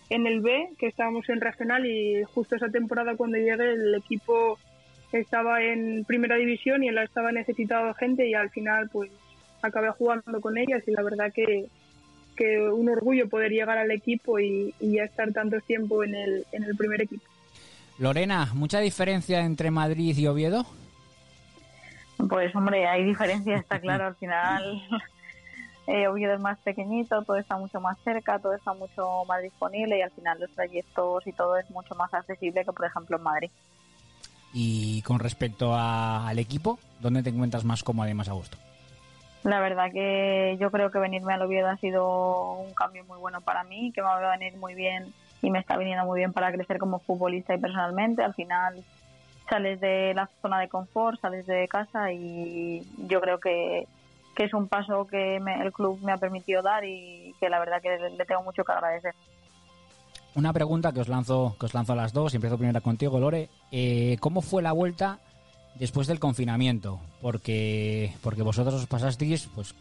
en 0.09 0.27
el 0.27 0.41
B, 0.41 0.69
que 0.79 0.87
estábamos 0.87 1.29
en 1.29 1.41
regional 1.41 1.85
y 1.85 2.23
justo 2.23 2.55
esa 2.55 2.69
temporada 2.69 3.15
cuando 3.15 3.37
llegué 3.37 3.73
el 3.73 3.95
equipo 3.95 4.57
estaba 5.11 5.61
en 5.61 6.05
primera 6.05 6.35
división 6.37 6.83
y 6.83 6.87
él 6.87 6.97
estaba 6.97 7.31
necesitado 7.31 7.87
de 7.87 7.93
gente 7.93 8.27
y 8.27 8.33
al 8.33 8.49
final 8.49 8.89
pues 8.91 9.11
acabé 9.61 9.91
jugando 9.91 10.41
con 10.41 10.57
ellas 10.57 10.83
y 10.87 10.91
la 10.91 11.03
verdad 11.03 11.31
que, 11.31 11.67
que 12.35 12.59
un 12.59 12.89
orgullo 12.89 13.29
poder 13.29 13.51
llegar 13.51 13.77
al 13.77 13.91
equipo 13.91 14.39
y, 14.39 14.73
y 14.79 14.93
ya 14.93 15.03
estar 15.03 15.31
tanto 15.31 15.59
tiempo 15.61 16.03
en 16.03 16.15
el, 16.15 16.45
en 16.51 16.63
el 16.63 16.75
primer 16.75 17.01
equipo. 17.01 17.23
Lorena, 17.99 18.49
¿mucha 18.53 18.79
diferencia 18.79 19.41
entre 19.41 19.69
Madrid 19.69 20.17
y 20.17 20.27
Oviedo? 20.27 20.65
Pues 22.27 22.55
hombre, 22.55 22.87
hay 22.87 23.03
diferencias, 23.03 23.61
está 23.61 23.79
claro, 23.79 24.07
al 24.07 24.15
final 24.15 24.81
eh, 25.87 26.07
Oviedo 26.07 26.33
es 26.33 26.39
más 26.39 26.57
pequeñito, 26.59 27.21
todo 27.23 27.37
está 27.37 27.57
mucho 27.57 27.79
más 27.81 27.97
cerca, 28.03 28.39
todo 28.39 28.53
está 28.53 28.73
mucho 28.73 29.25
más 29.27 29.41
disponible 29.41 29.97
y 29.97 30.01
al 30.01 30.11
final 30.11 30.39
los 30.39 30.49
trayectos 30.51 31.25
y 31.27 31.33
todo 31.33 31.57
es 31.57 31.69
mucho 31.71 31.93
más 31.95 32.13
accesible 32.13 32.63
que 32.63 32.71
por 32.71 32.85
ejemplo 32.85 33.17
en 33.17 33.23
Madrid. 33.23 33.51
Y 34.53 35.01
con 35.01 35.19
respecto 35.19 35.73
a- 35.73 36.27
al 36.27 36.39
equipo, 36.39 36.77
¿dónde 36.99 37.23
te 37.23 37.29
encuentras 37.29 37.63
más 37.65 37.83
cómodo 37.83 38.07
y 38.07 38.13
más 38.13 38.29
a 38.29 38.33
gusto? 38.33 38.57
La 39.43 39.59
verdad 39.59 39.91
que 39.91 40.55
yo 40.59 40.71
creo 40.71 40.89
que 40.91 40.99
venirme 40.99 41.33
al 41.33 41.41
Oviedo 41.41 41.67
ha 41.67 41.75
sido 41.77 42.53
un 42.53 42.73
cambio 42.73 43.03
muy 43.03 43.17
bueno 43.19 43.41
para 43.41 43.63
mí, 43.65 43.91
que 43.93 44.01
me 44.01 44.07
va 44.07 44.17
a 44.33 44.37
venir 44.37 44.55
muy 44.57 44.73
bien 44.75 45.13
y 45.41 45.49
me 45.49 45.59
está 45.59 45.75
viniendo 45.75 46.05
muy 46.05 46.19
bien 46.19 46.31
para 46.31 46.51
crecer 46.53 46.77
como 46.77 46.99
futbolista 46.99 47.53
y 47.53 47.57
personalmente. 47.57 48.23
Al 48.23 48.33
final 48.35 48.81
sales 49.49 49.81
de 49.81 50.13
la 50.13 50.29
zona 50.41 50.59
de 50.61 50.69
confort, 50.69 51.19
sales 51.19 51.45
de 51.45 51.67
casa 51.67 52.13
y 52.13 52.87
yo 53.09 53.19
creo 53.19 53.39
que, 53.41 53.85
que 54.35 54.45
es 54.45 54.53
un 54.53 54.67
paso 54.67 55.05
que 55.05 55.39
me- 55.39 55.61
el 55.61 55.71
club 55.71 55.99
me 56.01 56.11
ha 56.11 56.17
permitido 56.17 56.61
dar 56.61 56.83
y 56.85 57.33
que 57.39 57.49
la 57.49 57.59
verdad 57.59 57.81
que 57.81 57.89
le, 57.97 58.09
le 58.11 58.25
tengo 58.25 58.43
mucho 58.43 58.63
que 58.63 58.71
agradecer. 58.71 59.13
Una 60.35 60.51
pregunta 60.51 60.91
que 60.91 61.01
os 61.01 61.07
lanzo, 61.07 61.55
que 61.59 61.67
os 61.67 61.73
lanzo 61.75 61.93
a 61.93 61.95
las 61.95 62.11
dos, 62.13 62.33
y 62.33 62.37
empiezo 62.37 62.57
primero 62.57 62.81
contigo, 62.81 63.19
Lore. 63.19 63.49
Eh, 63.71 64.17
¿Cómo 64.19 64.41
fue 64.41 64.63
la 64.63 64.71
vuelta 64.71 65.19
después 65.75 66.07
del 66.07 66.19
confinamiento? 66.19 66.99
Porque, 67.21 68.13
porque 68.23 68.41
vosotros 68.41 68.73
os 68.73 68.87
pasasteis 68.87 69.47
pues 69.53 69.75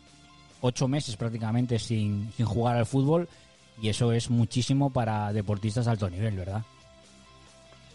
ocho 0.60 0.88
meses 0.88 1.16
prácticamente 1.16 1.78
sin, 1.78 2.30
sin 2.32 2.44
jugar 2.46 2.76
al 2.76 2.86
fútbol 2.86 3.28
y 3.80 3.88
eso 3.88 4.12
es 4.12 4.28
muchísimo 4.30 4.90
para 4.90 5.32
deportistas 5.32 5.86
de 5.86 5.90
alto 5.92 6.10
nivel, 6.10 6.36
¿verdad? 6.36 6.62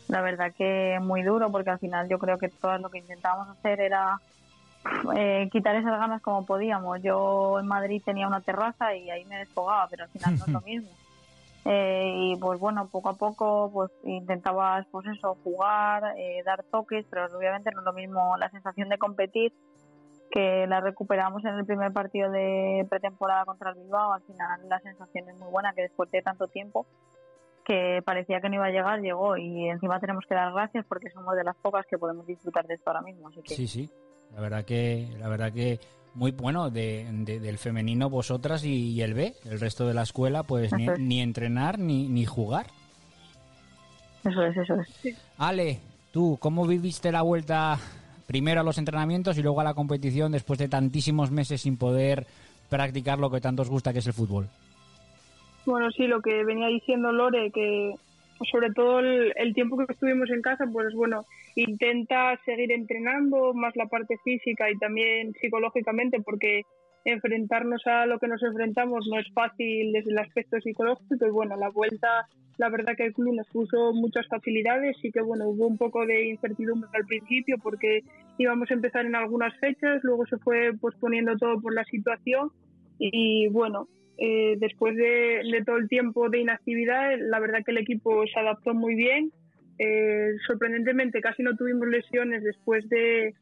La 0.08 0.22
verdad 0.22 0.52
que 0.58 0.98
muy 1.02 1.22
duro 1.22 1.52
porque 1.52 1.70
al 1.70 1.80
final 1.80 2.10
yo 2.10 2.18
creo 2.18 2.38
que 2.38 2.50
todo 2.50 2.78
lo 2.80 2.90
que 2.90 2.98
intentábamos 3.00 3.50
hacer 3.50 3.80
era 3.82 4.20
eh, 5.16 5.50
quitar 5.52 5.76
esas 5.76 6.00
ganas 6.00 6.22
como 6.22 6.46
podíamos. 6.46 7.02
Yo 7.02 7.60
en 7.60 7.68
Madrid 7.68 8.02
tenía 8.06 8.28
una 8.28 8.42
terraza 8.42 8.96
y 8.96 9.10
ahí 9.10 9.26
me 9.26 9.38
desfogaba, 9.38 9.88
pero 9.90 10.04
al 10.04 10.10
final 10.10 10.38
no 10.38 10.46
es 10.46 10.52
lo 10.52 10.62
mismo. 10.66 10.90
Eh, 11.66 12.14
y 12.16 12.36
pues 12.38 12.60
bueno, 12.60 12.88
poco 12.88 13.10
a 13.10 13.18
poco 13.18 13.70
pues 13.74 13.92
intentabas 14.06 14.88
pues 14.90 15.06
eso, 15.08 15.38
jugar, 15.44 16.16
eh, 16.18 16.42
dar 16.46 16.64
toques, 16.64 17.06
pero 17.10 17.26
obviamente 17.38 17.72
no 17.72 17.80
es 17.80 17.86
lo 17.86 17.94
mismo 17.94 18.38
la 18.38 18.50
sensación 18.50 18.88
de 18.88 18.98
competir 18.98 19.54
que 20.32 20.66
la 20.68 20.80
recuperamos 20.80 21.44
en 21.44 21.56
el 21.56 21.66
primer 21.66 21.92
partido 21.92 22.32
de 22.32 22.86
pretemporada 22.90 23.44
contra 23.44 23.72
el 23.72 23.80
Bilbao. 23.80 24.14
Al 24.14 24.22
final 24.22 24.70
la 24.70 24.80
sensación 24.80 25.30
es 25.30 25.36
muy 25.36 25.50
buena 25.52 25.74
que 25.74 25.82
después 25.82 26.10
de 26.12 26.22
tanto 26.22 26.48
tiempo 26.48 26.86
que 27.66 28.02
parecía 28.06 28.40
que 28.40 28.48
no 28.48 28.56
iba 28.56 28.68
a 28.68 28.72
llegar, 28.72 29.02
llegó 29.02 29.36
y 29.36 29.68
encima 29.68 30.00
tenemos 30.00 30.24
que 30.26 30.36
dar 30.36 30.54
gracias 30.54 30.86
porque 30.86 31.10
somos 31.10 31.36
de 31.36 31.44
las 31.44 31.58
pocas 31.58 31.86
que 31.86 31.98
podemos 31.98 32.26
disfrutar 32.26 32.66
de 32.66 32.76
esto 32.76 32.90
ahora 32.90 33.02
mismo. 33.02 33.28
Así 33.28 33.42
que 33.42 33.56
Sí, 33.56 33.68
sí. 33.68 33.92
La 34.36 34.42
verdad 34.42 34.66
que, 34.66 35.08
la 35.20 35.28
verdad 35.30 35.52
que 35.52 35.80
muy 36.14 36.32
bueno 36.32 36.70
de, 36.70 37.06
de- 37.12 37.40
del 37.40 37.58
femenino 37.58 38.10
vosotras 38.10 38.64
y, 38.64 38.92
y 38.92 39.02
el 39.02 39.14
B, 39.14 39.34
el 39.46 39.60
resto 39.60 39.88
de 39.88 39.94
la 39.94 40.04
escuela, 40.04 40.44
pues 40.44 40.74
ni, 40.74 40.84
Eso 40.84 40.94
es. 40.94 41.00
ni 41.00 41.22
entrenar 41.22 41.80
ni, 41.80 42.08
ni 42.08 42.26
jugar. 42.26 42.68
eso 44.24 44.44
es, 44.44 44.58
eso 44.58 44.76
es. 44.76 45.16
Ale, 45.38 45.80
tú, 46.12 46.38
¿cómo 46.40 46.66
viviste 46.68 47.12
la 47.12 47.22
vuelta 47.22 47.80
primero 48.26 48.62
a 48.62 48.64
los 48.64 48.78
entrenamientos 48.78 49.38
y 49.38 49.44
luego 49.44 49.62
a 49.62 49.64
la 49.64 49.74
competición 49.74 50.32
después 50.32 50.60
de 50.60 50.68
tantísimos 50.68 51.32
meses 51.32 51.62
sin 51.62 51.78
poder 51.78 52.26
practicar 52.70 53.20
lo 53.20 53.30
que 53.32 53.40
tanto 53.42 53.62
os 53.62 53.70
gusta 53.70 53.94
que 53.94 54.00
es 54.00 54.08
el 54.08 54.14
fútbol? 54.14 54.48
Bueno, 55.66 55.90
sí, 55.92 56.08
lo 56.08 56.22
que 56.22 56.44
venía 56.44 56.68
diciendo 56.68 57.12
Lore, 57.12 57.52
que 57.52 57.94
sobre 58.46 58.72
todo 58.72 59.00
el, 59.00 59.54
tiempo 59.54 59.78
que 59.78 59.92
estuvimos 59.92 60.30
en 60.30 60.42
casa, 60.42 60.66
pues 60.72 60.94
bueno, 60.94 61.26
intenta 61.56 62.40
seguir 62.46 62.72
entrenando 62.72 63.54
más 63.54 63.76
la 63.76 63.88
parte 63.88 64.18
física 64.24 64.70
y 64.70 64.78
también 64.78 65.34
psicológicamente, 65.34 66.22
porque 66.22 66.64
enfrentarnos 67.06 67.86
a 67.88 68.06
lo 68.06 68.20
que 68.20 68.28
nos 68.28 68.44
enfrentamos 68.44 69.08
no 69.08 69.20
es 69.20 69.28
fácil 69.34 69.94
desde 69.94 70.12
el 70.12 70.20
aspecto 70.20 70.60
psicológico 70.60 71.26
y 71.26 71.30
bueno, 71.30 71.56
la 71.56 71.70
vuelta, 71.70 72.28
la 72.58 72.70
verdad 72.70 72.96
que 72.98 73.06
el 73.06 73.14
club 73.14 73.34
nos 73.34 73.48
puso 73.48 73.94
muchas 73.94 74.28
facilidades 74.28 74.98
y 75.02 75.12
que 75.12 75.22
bueno, 75.22 75.48
hubo 75.48 75.68
un 75.68 75.78
poco 75.78 76.06
de 76.06 76.28
incertidumbre 76.28 76.90
al 76.94 77.06
principio 77.06 77.58
porque 77.64 78.02
íbamos 78.38 78.70
a 78.70 78.74
empezar 78.74 79.06
en 79.06 79.16
algunas 79.16 79.58
fechas, 79.60 80.04
luego 80.04 80.26
se 80.26 80.38
fue 80.38 80.74
posponiendo 80.80 81.38
todo 81.38 81.62
por 81.62 81.74
la 81.74 81.86
situación 81.86 82.52
y 83.00 83.48
bueno, 83.50 83.88
eh, 84.18 84.56
después 84.60 84.96
de, 84.96 85.42
de 85.52 85.64
todo 85.66 85.78
el 85.78 85.88
tiempo 85.88 86.30
de 86.30 86.40
inactividad, 86.40 87.18
la 87.20 87.40
verdad 87.40 87.60
que 87.66 87.72
el 87.72 87.78
equipo 87.78 88.26
se 88.28 88.40
adaptó 88.40 88.74
muy 88.74 88.96
bien. 88.96 89.32
Eh, 89.80 90.32
sorprendentemente, 90.48 91.22
casi 91.22 91.44
no 91.44 91.56
tuvimos 91.56 91.88
lesiones 91.88 92.44
después 92.44 92.90
de, 92.90 93.34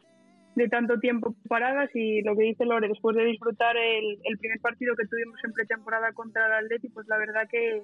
de 0.56 0.68
tanto 0.68 1.00
tiempo 1.00 1.34
paradas 1.48 1.90
y 1.94 2.22
lo 2.24 2.36
que 2.36 2.44
dice 2.44 2.66
Lore, 2.66 2.90
después 2.90 3.16
de 3.16 3.24
disfrutar 3.24 3.78
el, 3.78 4.20
el 4.24 4.38
primer 4.38 4.60
partido 4.60 4.96
que 4.96 5.08
tuvimos 5.08 5.40
en 5.46 5.54
pretemporada 5.54 6.12
contra 6.12 6.46
el 6.48 6.66
Atleti, 6.66 6.90
pues 6.90 7.08
la 7.08 7.18
verdad 7.18 7.48
que 7.50 7.84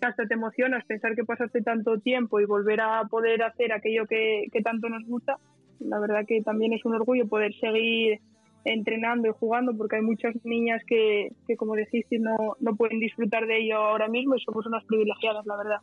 hasta 0.00 0.26
te 0.26 0.34
emocionas 0.34 0.84
pensar 0.84 1.14
que 1.14 1.24
pasaste 1.24 1.62
tanto 1.62 1.98
tiempo 1.98 2.40
y 2.40 2.44
volver 2.44 2.80
a 2.80 3.04
poder 3.10 3.42
hacer 3.42 3.72
aquello 3.72 4.06
que, 4.06 4.44
que 4.52 4.60
tanto 4.60 4.88
nos 4.88 5.04
gusta. 5.06 5.36
La 5.80 5.98
verdad 5.98 6.24
que 6.26 6.42
también 6.42 6.72
es 6.72 6.84
un 6.84 6.94
orgullo 6.94 7.26
poder 7.26 7.52
seguir 7.54 8.20
entrenando 8.64 9.28
y 9.28 9.32
jugando 9.38 9.76
porque 9.76 9.96
hay 9.96 10.02
muchas 10.02 10.34
niñas 10.44 10.82
que, 10.86 11.32
que 11.46 11.56
como 11.56 11.74
decís, 11.74 12.04
no, 12.18 12.56
no 12.60 12.76
pueden 12.76 12.98
disfrutar 13.00 13.46
de 13.46 13.58
ello 13.62 13.76
ahora 13.76 14.08
mismo 14.08 14.36
y 14.36 14.40
somos 14.40 14.66
unas 14.66 14.84
privilegiadas, 14.84 15.44
la 15.46 15.56
verdad. 15.56 15.78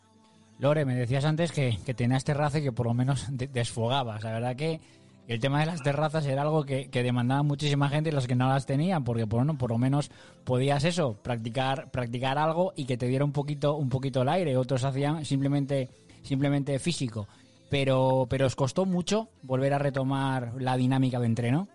Lore, 0.60 0.86
me 0.86 0.96
decías 0.96 1.26
antes 1.26 1.52
que, 1.52 1.78
que 1.86 1.94
tenías 1.94 2.24
terraza 2.24 2.60
y 2.60 2.64
que 2.64 2.72
por 2.72 2.86
lo 2.86 2.94
menos 2.94 3.26
de- 3.36 3.48
desfogabas. 3.48 4.24
La 4.24 4.32
verdad 4.34 4.56
que 4.56 4.80
el 5.28 5.40
tema 5.40 5.60
de 5.60 5.66
las 5.66 5.82
terrazas 5.82 6.26
era 6.26 6.42
algo 6.42 6.64
que, 6.66 6.90
que 6.90 7.04
demandaba 7.04 7.42
muchísima 7.42 7.90
gente 7.90 8.10
y 8.10 8.14
los 8.14 8.28
que 8.28 8.36
no 8.36 8.48
las 8.48 8.66
tenían, 8.66 9.04
porque 9.04 9.26
por, 9.26 9.58
por 9.58 9.72
lo 9.72 9.78
menos 9.78 10.12
podías 10.44 10.84
eso, 10.84 11.16
practicar, 11.24 11.90
practicar 11.90 12.38
algo 12.38 12.74
y 12.76 12.86
que 12.86 12.98
te 12.98 13.08
diera 13.08 13.26
un 13.26 13.32
poquito, 13.32 13.76
un 13.76 13.90
poquito 13.90 14.22
el 14.24 14.30
aire. 14.30 14.58
Otros 14.58 14.84
hacían 14.84 15.24
simplemente, 15.26 15.90
simplemente 16.22 16.78
físico. 16.80 17.28
Pero, 17.70 18.28
pero 18.30 18.46
os 18.46 18.56
costó 18.56 18.86
mucho 18.86 19.30
volver 19.44 19.74
a 19.74 19.80
retomar 19.80 20.54
la 20.60 20.76
dinámica 20.76 21.20
de 21.20 21.26
entreno. 21.28 21.68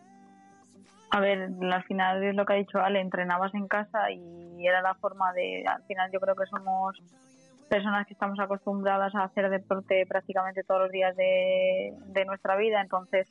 A 1.11 1.21
ver, 1.21 1.51
al 1.61 1.85
final 1.85 2.23
es 2.23 2.35
lo 2.35 2.45
que 2.45 2.53
ha 2.53 2.57
dicho 2.57 2.81
Ale, 2.81 3.01
entrenabas 3.01 3.55
en 3.55 3.69
casa 3.69 4.11
y 4.11 4.67
era 4.67 4.83
la 4.83 4.95
forma 4.95 5.33
de, 5.33 5.65
al 5.67 5.83
final 5.85 6.11
yo 6.13 6.21
creo 6.21 6.35
que 6.35 6.47
somos 6.47 7.01
personas 7.69 8.07
que 8.07 8.13
estamos 8.13 8.39
acostumbradas 8.41 9.15
a 9.15 9.25
hacer 9.25 9.49
deporte 9.51 10.05
prácticamente 10.07 10.63
todos 10.65 10.83
los 10.83 10.91
días 10.91 11.17
de, 11.17 11.95
de 12.07 12.25
nuestra 12.25 12.57
vida, 12.57 12.81
entonces 12.81 13.29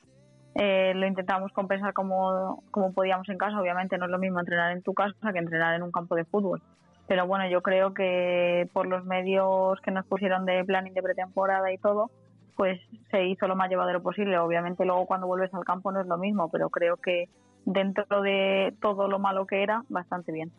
eh, 0.55 0.93
lo 0.95 1.05
intentamos 1.05 1.51
compensar 1.51 1.93
como, 1.93 2.63
como 2.71 2.93
podíamos 2.93 3.27
en 3.27 3.37
casa. 3.37 3.59
Obviamente 3.59 3.97
no 3.97 4.05
es 4.05 4.11
lo 4.11 4.17
mismo 4.17 4.39
entrenar 4.39 4.71
en 4.71 4.81
tu 4.81 4.93
casa 4.93 5.33
que 5.33 5.39
entrenar 5.39 5.75
en 5.75 5.83
un 5.83 5.91
campo 5.91 6.15
de 6.15 6.23
fútbol. 6.23 6.61
Pero 7.07 7.27
bueno, 7.27 7.47
yo 7.49 7.61
creo 7.61 7.93
que 7.93 8.67
por 8.73 8.87
los 8.87 9.05
medios 9.05 9.79
que 9.81 9.91
nos 9.91 10.05
pusieron 10.05 10.45
de 10.45 10.63
planning 10.63 10.93
de 10.93 11.03
pretemporada 11.03 11.71
y 11.71 11.77
todo, 11.77 12.09
pues 12.55 12.79
se 13.11 13.25
hizo 13.25 13.47
lo 13.47 13.57
más 13.57 13.69
llevadero 13.69 14.01
posible. 14.01 14.39
Obviamente 14.39 14.85
luego 14.85 15.05
cuando 15.05 15.27
vuelves 15.27 15.53
al 15.53 15.65
campo 15.65 15.91
no 15.91 15.99
es 15.99 16.07
lo 16.07 16.17
mismo, 16.17 16.49
pero 16.49 16.69
creo 16.69 16.95
que 16.97 17.25
dentro 17.65 18.21
de 18.21 18.73
todo 18.81 19.07
lo 19.07 19.19
malo 19.19 19.45
que 19.45 19.63
era, 19.63 19.83
bastante 19.89 20.31
bien. 20.31 20.51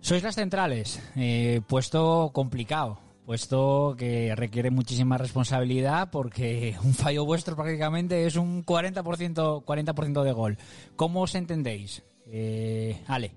Sois 0.00 0.22
las 0.22 0.34
centrales, 0.34 0.98
eh, 1.16 1.60
puesto 1.68 2.30
complicado, 2.32 2.98
puesto 3.26 3.94
que 3.98 4.34
requiere 4.34 4.70
muchísima 4.70 5.18
responsabilidad 5.18 6.08
porque 6.10 6.74
un 6.84 6.94
fallo 6.94 7.24
vuestro 7.24 7.54
prácticamente 7.54 8.26
es 8.26 8.36
un 8.36 8.64
40%, 8.64 9.64
40 9.64 10.22
de 10.24 10.32
gol. 10.32 10.56
¿Cómo 10.96 11.22
os 11.22 11.34
entendéis? 11.34 12.02
Eh, 12.26 13.02
Ale. 13.06 13.32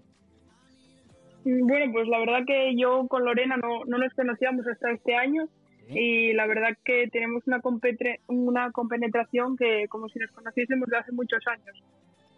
Bueno, 1.44 1.92
pues 1.92 2.08
la 2.08 2.20
verdad 2.20 2.46
que 2.48 2.74
yo 2.78 3.06
con 3.10 3.26
Lorena 3.26 3.58
no, 3.58 3.84
no 3.86 3.98
nos 3.98 4.14
conocíamos 4.14 4.66
hasta 4.66 4.92
este 4.92 5.16
año 5.16 5.50
y 5.90 6.34
la 6.34 6.48
verdad 6.48 6.78
que 6.84 7.08
tenemos 7.12 7.44
una, 7.46 7.62
una 8.28 8.72
compenetración 8.72 9.58
que 9.58 9.88
como 9.90 10.08
si 10.10 10.20
nos 10.20 10.32
conociésemos 10.32 10.90
de 10.90 10.98
hace 10.98 11.12
muchos 11.12 11.46
años. 11.48 11.84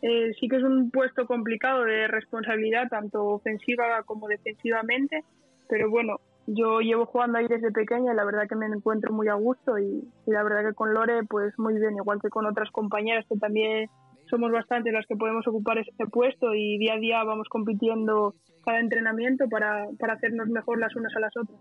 Eh, 0.01 0.33
sí 0.39 0.47
que 0.47 0.57
es 0.57 0.63
un 0.63 0.91
puesto 0.91 1.25
complicado 1.25 1.83
de 1.83 2.07
responsabilidad, 2.07 2.89
tanto 2.89 3.25
ofensiva 3.25 4.03
como 4.05 4.27
defensivamente, 4.27 5.23
pero 5.67 5.89
bueno, 5.89 6.19
yo 6.47 6.79
llevo 6.81 7.05
jugando 7.05 7.39
ahí 7.39 7.47
desde 7.47 7.71
pequeña 7.71 8.13
y 8.13 8.15
la 8.15 8.25
verdad 8.25 8.47
que 8.47 8.55
me 8.55 8.67
encuentro 8.67 9.11
muy 9.13 9.27
a 9.29 9.33
gusto 9.33 9.79
y, 9.79 10.03
la 10.27 10.43
verdad 10.43 10.69
que 10.69 10.75
con 10.75 10.93
Lore 10.93 11.23
pues 11.27 11.57
muy 11.57 11.73
bien, 11.79 11.95
igual 11.95 12.19
que 12.21 12.29
con 12.29 12.45
otras 12.45 12.69
compañeras 12.71 13.25
que 13.27 13.37
también 13.37 13.89
somos 14.29 14.51
bastantes 14.51 14.93
las 14.93 15.05
que 15.07 15.15
podemos 15.15 15.47
ocupar 15.47 15.77
ese 15.79 15.91
puesto 16.11 16.53
y 16.53 16.77
día 16.77 16.95
a 16.95 16.99
día 16.99 17.23
vamos 17.23 17.47
compitiendo 17.49 18.35
cada 18.63 18.79
entrenamiento 18.79 19.47
para, 19.49 19.87
para 19.99 20.13
hacernos 20.13 20.47
mejor 20.49 20.79
las 20.79 20.95
unas 20.95 21.15
a 21.15 21.19
las 21.19 21.37
otras. 21.37 21.59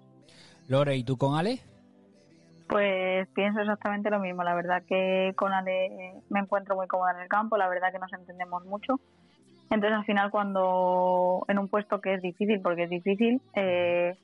Lore, 0.69 0.97
¿y 0.97 1.05
tú 1.05 1.17
con 1.17 1.37
Ale? 1.37 1.61
Pues 2.69 3.29
pienso 3.35 3.61
exactamente 3.61 4.11
lo 4.11 4.21
mismo. 4.21 4.43
La 4.43 4.55
verdad 4.55 4.83
que 4.87 5.33
con 5.37 5.53
Ale 5.53 6.15
me 6.31 6.41
encuentro 6.41 6.77
muy 6.77 6.87
cómoda 6.87 7.13
en 7.13 7.21
el 7.21 7.29
campo, 7.29 7.57
la 7.57 7.69
verdad 7.69 7.93
que 7.93 7.99
nos 7.99 8.13
entendemos 8.13 8.65
mucho. 8.65 9.01
Entonces 9.71 9.99
al 9.99 10.05
final 10.05 10.31
cuando 10.31 11.45
en 11.49 11.59
un 11.59 11.69
puesto 11.69 12.01
que 12.01 12.15
es 12.15 12.23
difícil, 12.23 12.61
porque 12.61 12.85
es 12.85 12.91
difícil, 12.91 13.41
eh, 13.55 14.17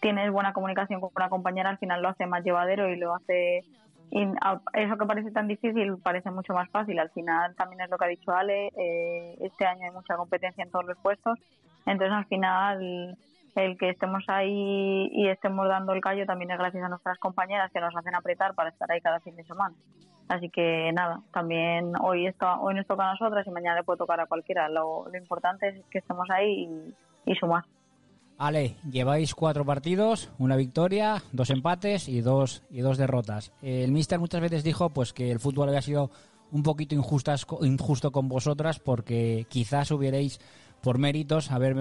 tienes 0.00 0.30
buena 0.30 0.52
comunicación 0.52 1.00
con 1.00 1.10
una 1.14 1.28
compañera, 1.28 1.70
al 1.70 1.78
final 1.78 2.02
lo 2.02 2.08
hace 2.08 2.26
más 2.26 2.44
llevadero 2.44 2.88
y 2.88 2.96
lo 2.96 3.14
hace... 3.14 3.64
eso 4.10 4.98
que 4.98 5.06
parece 5.06 5.30
tan 5.30 5.48
difícil 5.48 5.96
parece 6.02 6.30
mucho 6.30 6.52
más 6.52 6.68
fácil. 6.70 6.98
Al 6.98 7.10
final 7.10 7.54
también 7.56 7.80
es 7.82 7.90
lo 7.90 7.98
que 7.98 8.04
ha 8.04 8.08
dicho 8.08 8.32
Ale, 8.32 8.68
eh, 8.76 9.36
este 9.40 9.66
año 9.66 9.84
hay 9.84 9.92
mucha 9.92 10.16
competencia 10.16 10.64
en 10.64 10.70
todos 10.70 10.86
los 10.86 10.98
puestos. 10.98 11.38
Entonces 11.86 12.12
al 12.12 12.26
final 12.26 13.16
el 13.64 13.76
que 13.76 13.90
estemos 13.90 14.24
ahí 14.28 15.08
y 15.12 15.28
estemos 15.28 15.68
dando 15.68 15.92
el 15.92 16.00
callo 16.00 16.26
también 16.26 16.50
es 16.50 16.58
gracias 16.58 16.84
a 16.84 16.88
nuestras 16.88 17.18
compañeras 17.18 17.70
que 17.72 17.80
nos 17.80 17.94
hacen 17.94 18.14
apretar 18.14 18.54
para 18.54 18.70
estar 18.70 18.90
ahí 18.90 19.00
cada 19.00 19.20
fin 19.20 19.36
de 19.36 19.44
semana. 19.44 19.74
Así 20.28 20.50
que 20.50 20.92
nada, 20.92 21.22
también 21.32 21.92
hoy, 22.02 22.26
está, 22.26 22.60
hoy 22.60 22.74
nos 22.74 22.86
toca 22.86 23.08
a 23.08 23.12
nosotras 23.12 23.46
y 23.46 23.50
mañana 23.50 23.76
le 23.76 23.84
puede 23.84 23.98
tocar 23.98 24.20
a 24.20 24.26
cualquiera. 24.26 24.68
Lo, 24.68 25.06
importante 25.14 25.68
es 25.68 25.84
que 25.90 25.98
estemos 25.98 26.28
ahí 26.30 26.68
y, 27.26 27.34
sumar. 27.34 27.64
Ale, 28.36 28.76
lleváis 28.88 29.34
cuatro 29.34 29.64
partidos, 29.64 30.30
una 30.38 30.54
victoria, 30.54 31.22
dos 31.32 31.50
empates 31.50 32.08
y 32.08 32.20
dos, 32.20 32.62
y 32.70 32.80
dos 32.80 32.98
derrotas. 32.98 33.52
El 33.62 33.90
míster 33.90 34.18
muchas 34.18 34.40
veces 34.40 34.62
dijo 34.62 34.90
pues 34.90 35.12
que 35.12 35.32
el 35.32 35.40
fútbol 35.40 35.68
había 35.68 35.82
sido 35.82 36.10
un 36.52 36.62
poquito 36.62 36.94
injustas, 36.94 37.46
injusto 37.62 38.12
con 38.12 38.28
vosotras 38.28 38.78
porque 38.78 39.46
quizás 39.48 39.90
hubierais, 39.90 40.40
por 40.82 40.98
méritos, 40.98 41.50
haber 41.50 41.74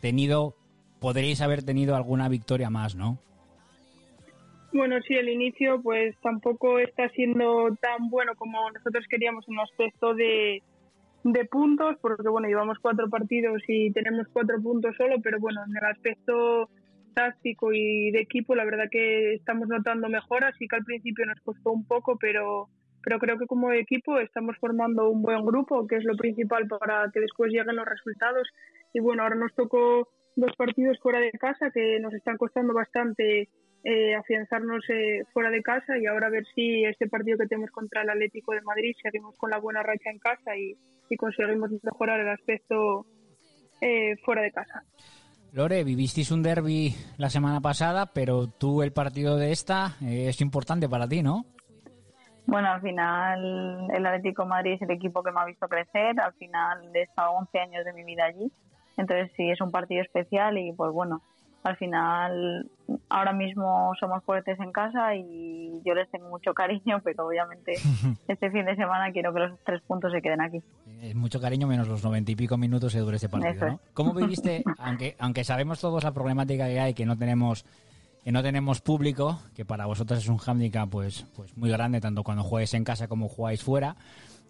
tenido 0.00 0.54
podréis 1.02 1.42
haber 1.42 1.64
tenido 1.64 1.96
alguna 1.96 2.28
victoria 2.28 2.70
más, 2.70 2.94
¿no? 2.94 3.18
Bueno, 4.72 4.96
sí, 5.06 5.14
el 5.14 5.28
inicio 5.28 5.82
pues 5.82 6.16
tampoco 6.22 6.78
está 6.78 7.08
siendo 7.10 7.76
tan 7.80 8.08
bueno 8.08 8.34
como 8.36 8.70
nosotros 8.70 9.04
queríamos 9.10 9.46
en 9.48 9.58
aspecto 9.58 10.14
de, 10.14 10.62
de 11.24 11.44
puntos, 11.44 11.96
porque 12.00 12.28
bueno, 12.28 12.48
llevamos 12.48 12.78
cuatro 12.78 13.10
partidos 13.10 13.62
y 13.68 13.90
tenemos 13.92 14.28
cuatro 14.32 14.62
puntos 14.62 14.96
solo, 14.96 15.16
pero 15.22 15.38
bueno, 15.40 15.60
en 15.66 15.76
el 15.76 15.84
aspecto 15.90 16.70
táctico 17.14 17.72
y 17.74 18.10
de 18.12 18.20
equipo, 18.20 18.54
la 18.54 18.64
verdad 18.64 18.88
que 18.90 19.34
estamos 19.34 19.68
notando 19.68 20.08
mejoras, 20.08 20.54
sí 20.58 20.66
que 20.68 20.76
al 20.76 20.84
principio 20.84 21.26
nos 21.26 21.40
costó 21.40 21.72
un 21.72 21.84
poco, 21.84 22.16
pero, 22.16 22.68
pero 23.02 23.18
creo 23.18 23.38
que 23.38 23.46
como 23.46 23.72
equipo 23.72 24.18
estamos 24.18 24.56
formando 24.58 25.10
un 25.10 25.20
buen 25.20 25.44
grupo, 25.44 25.86
que 25.86 25.96
es 25.96 26.04
lo 26.04 26.16
principal 26.16 26.66
para 26.68 27.10
que 27.12 27.20
después 27.20 27.52
lleguen 27.52 27.76
los 27.76 27.86
resultados. 27.86 28.48
Y 28.94 29.00
bueno, 29.00 29.22
ahora 29.22 29.34
nos 29.34 29.54
tocó 29.54 30.08
dos 30.36 30.52
partidos 30.56 30.98
fuera 31.00 31.20
de 31.20 31.32
casa 31.32 31.70
que 31.70 31.98
nos 32.00 32.12
están 32.14 32.36
costando 32.36 32.72
bastante 32.72 33.48
eh, 33.84 34.14
afianzarnos 34.14 34.84
eh, 34.90 35.24
fuera 35.32 35.50
de 35.50 35.60
casa 35.62 35.98
y 35.98 36.06
ahora 36.06 36.28
a 36.28 36.30
ver 36.30 36.44
si 36.54 36.84
este 36.84 37.08
partido 37.08 37.36
que 37.38 37.46
tenemos 37.46 37.70
contra 37.70 38.02
el 38.02 38.10
Atlético 38.10 38.52
de 38.52 38.62
Madrid 38.62 38.94
seguimos 39.02 39.36
con 39.36 39.50
la 39.50 39.58
buena 39.58 39.82
racha 39.82 40.10
en 40.10 40.18
casa 40.18 40.56
y, 40.56 40.76
conseguimos 41.18 41.70
mejorar 41.82 42.20
el 42.20 42.30
aspecto 42.30 43.04
eh, 43.82 44.16
fuera 44.24 44.40
de 44.40 44.50
casa. 44.50 44.82
Lore, 45.52 45.84
vivisteis 45.84 46.30
un 46.30 46.42
derby 46.42 46.94
la 47.18 47.28
semana 47.28 47.60
pasada, 47.60 48.06
pero 48.14 48.46
tú 48.48 48.82
el 48.82 48.94
partido 48.94 49.36
de 49.36 49.52
esta 49.52 49.96
es 50.00 50.40
importante 50.40 50.88
para 50.88 51.06
ti, 51.06 51.22
¿no? 51.22 51.44
Bueno, 52.46 52.68
al 52.68 52.80
final 52.80 53.90
el 53.92 54.06
Atlético 54.06 54.44
de 54.44 54.48
Madrid 54.48 54.72
es 54.72 54.82
el 54.82 54.90
equipo 54.92 55.22
que 55.22 55.32
me 55.32 55.40
ha 55.40 55.44
visto 55.44 55.68
crecer. 55.68 56.18
Al 56.18 56.32
final 56.32 56.90
he 56.94 57.02
estado 57.02 57.32
11 57.32 57.58
años 57.58 57.84
de 57.84 57.92
mi 57.92 58.04
vida 58.04 58.24
allí 58.24 58.50
entonces 58.96 59.30
sí, 59.36 59.50
es 59.50 59.60
un 59.60 59.70
partido 59.70 60.02
especial 60.02 60.58
y 60.58 60.72
pues 60.72 60.92
bueno, 60.92 61.22
al 61.62 61.76
final 61.76 62.70
ahora 63.08 63.32
mismo 63.32 63.92
somos 63.98 64.22
fuertes 64.24 64.58
en 64.60 64.72
casa 64.72 65.14
y 65.14 65.80
yo 65.84 65.94
les 65.94 66.10
tengo 66.10 66.28
mucho 66.28 66.54
cariño, 66.54 67.00
pero 67.04 67.26
obviamente 67.26 67.74
este 68.28 68.50
fin 68.50 68.64
de 68.64 68.76
semana 68.76 69.12
quiero 69.12 69.32
que 69.32 69.40
los 69.40 69.58
tres 69.64 69.80
puntos 69.82 70.12
se 70.12 70.22
queden 70.22 70.40
aquí. 70.40 70.62
Es 71.00 71.14
mucho 71.14 71.40
cariño 71.40 71.66
menos 71.66 71.88
los 71.88 72.04
noventa 72.04 72.30
y 72.32 72.36
pico 72.36 72.56
minutos 72.56 72.92
que 72.92 73.00
dure 73.00 73.16
ese 73.16 73.28
partido, 73.28 73.66
¿no? 73.66 73.80
¿Cómo 73.94 74.12
viviste, 74.14 74.64
aunque, 74.78 75.16
aunque 75.18 75.44
sabemos 75.44 75.80
todos 75.80 76.04
la 76.04 76.12
problemática 76.12 76.66
que 76.66 76.80
hay, 76.80 76.94
que 76.94 77.06
no 77.06 77.16
tenemos 77.16 77.64
que 78.24 78.30
no 78.30 78.42
tenemos 78.42 78.80
público, 78.80 79.40
que 79.54 79.64
para 79.64 79.86
vosotros 79.86 80.20
es 80.20 80.28
un 80.28 80.38
hándicap 80.38 80.88
pues, 80.88 81.26
pues 81.34 81.56
muy 81.56 81.70
grande, 81.70 82.00
tanto 82.00 82.22
cuando 82.22 82.44
juegues 82.44 82.72
en 82.74 82.84
casa 82.84 83.08
como 83.08 83.28
jugáis 83.28 83.64
fuera, 83.64 83.96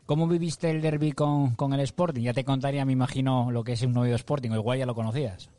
¿Cómo 0.07 0.27
viviste 0.27 0.71
el 0.71 0.83
derby 0.83 1.13
con, 1.13 1.55
con 1.55 1.73
el 1.73 1.81
Sporting? 1.81 2.23
Ya 2.23 2.33
te 2.33 2.45
contaría, 2.45 2.85
me 2.85 2.93
imagino, 2.93 3.51
lo 3.51 3.63
que 3.63 3.73
es 3.73 3.83
un 3.83 3.95
nuevo 3.95 4.15
Sporting, 4.15 4.51
o 4.51 4.57
igual 4.57 4.79
ya 4.79 4.87
lo 4.87 4.95
conocías. 4.95 5.51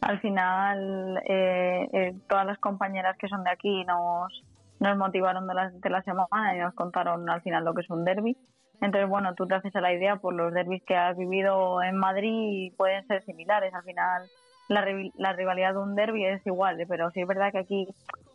Al 0.00 0.20
final, 0.20 1.22
eh, 1.28 1.88
eh, 1.92 2.14
todas 2.28 2.44
las 2.44 2.58
compañeras 2.58 3.16
que 3.18 3.28
son 3.28 3.44
de 3.44 3.50
aquí 3.50 3.84
nos, 3.84 4.42
nos 4.80 4.98
motivaron 4.98 5.46
de 5.46 5.54
la, 5.54 5.70
de 5.70 5.90
la 5.90 6.02
semana 6.02 6.56
y 6.56 6.58
nos 6.58 6.74
contaron 6.74 7.30
al 7.30 7.40
final 7.42 7.64
lo 7.64 7.72
que 7.72 7.82
es 7.82 7.90
un 7.90 8.04
derby. 8.04 8.36
Entonces, 8.80 9.08
bueno, 9.08 9.34
tú 9.36 9.46
te 9.46 9.54
haces 9.54 9.74
a 9.76 9.80
la 9.80 9.92
idea 9.92 10.16
por 10.16 10.34
los 10.34 10.52
derbis 10.52 10.82
que 10.82 10.96
has 10.96 11.16
vivido 11.16 11.80
en 11.84 11.96
Madrid 11.96 12.32
y 12.32 12.70
pueden 12.72 13.06
ser 13.06 13.24
similares. 13.24 13.72
Al 13.72 13.84
final, 13.84 14.22
la, 14.68 14.84
la 15.16 15.32
rivalidad 15.34 15.74
de 15.74 15.78
un 15.78 15.94
derby 15.94 16.26
es 16.26 16.44
igual, 16.44 16.84
pero 16.88 17.12
sí 17.12 17.20
es 17.20 17.28
verdad 17.28 17.52
que 17.52 17.58
aquí 17.58 17.86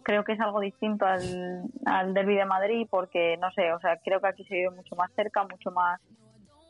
creo 0.08 0.24
que 0.24 0.32
es 0.32 0.40
algo 0.40 0.62
distinto 0.62 1.06
al, 1.06 1.64
al 1.86 2.14
derby 2.14 2.36
de 2.36 2.46
Madrid 2.46 2.88
porque, 2.90 3.36
no 3.42 3.52
sé, 3.52 3.74
o 3.74 3.80
sea, 3.82 3.98
creo 3.98 4.22
que 4.22 4.28
aquí 4.28 4.46
se 4.46 4.56
vive 4.56 4.70
mucho 4.70 4.96
más 4.96 5.12
cerca, 5.14 5.44
mucho 5.44 5.70
más 5.70 6.00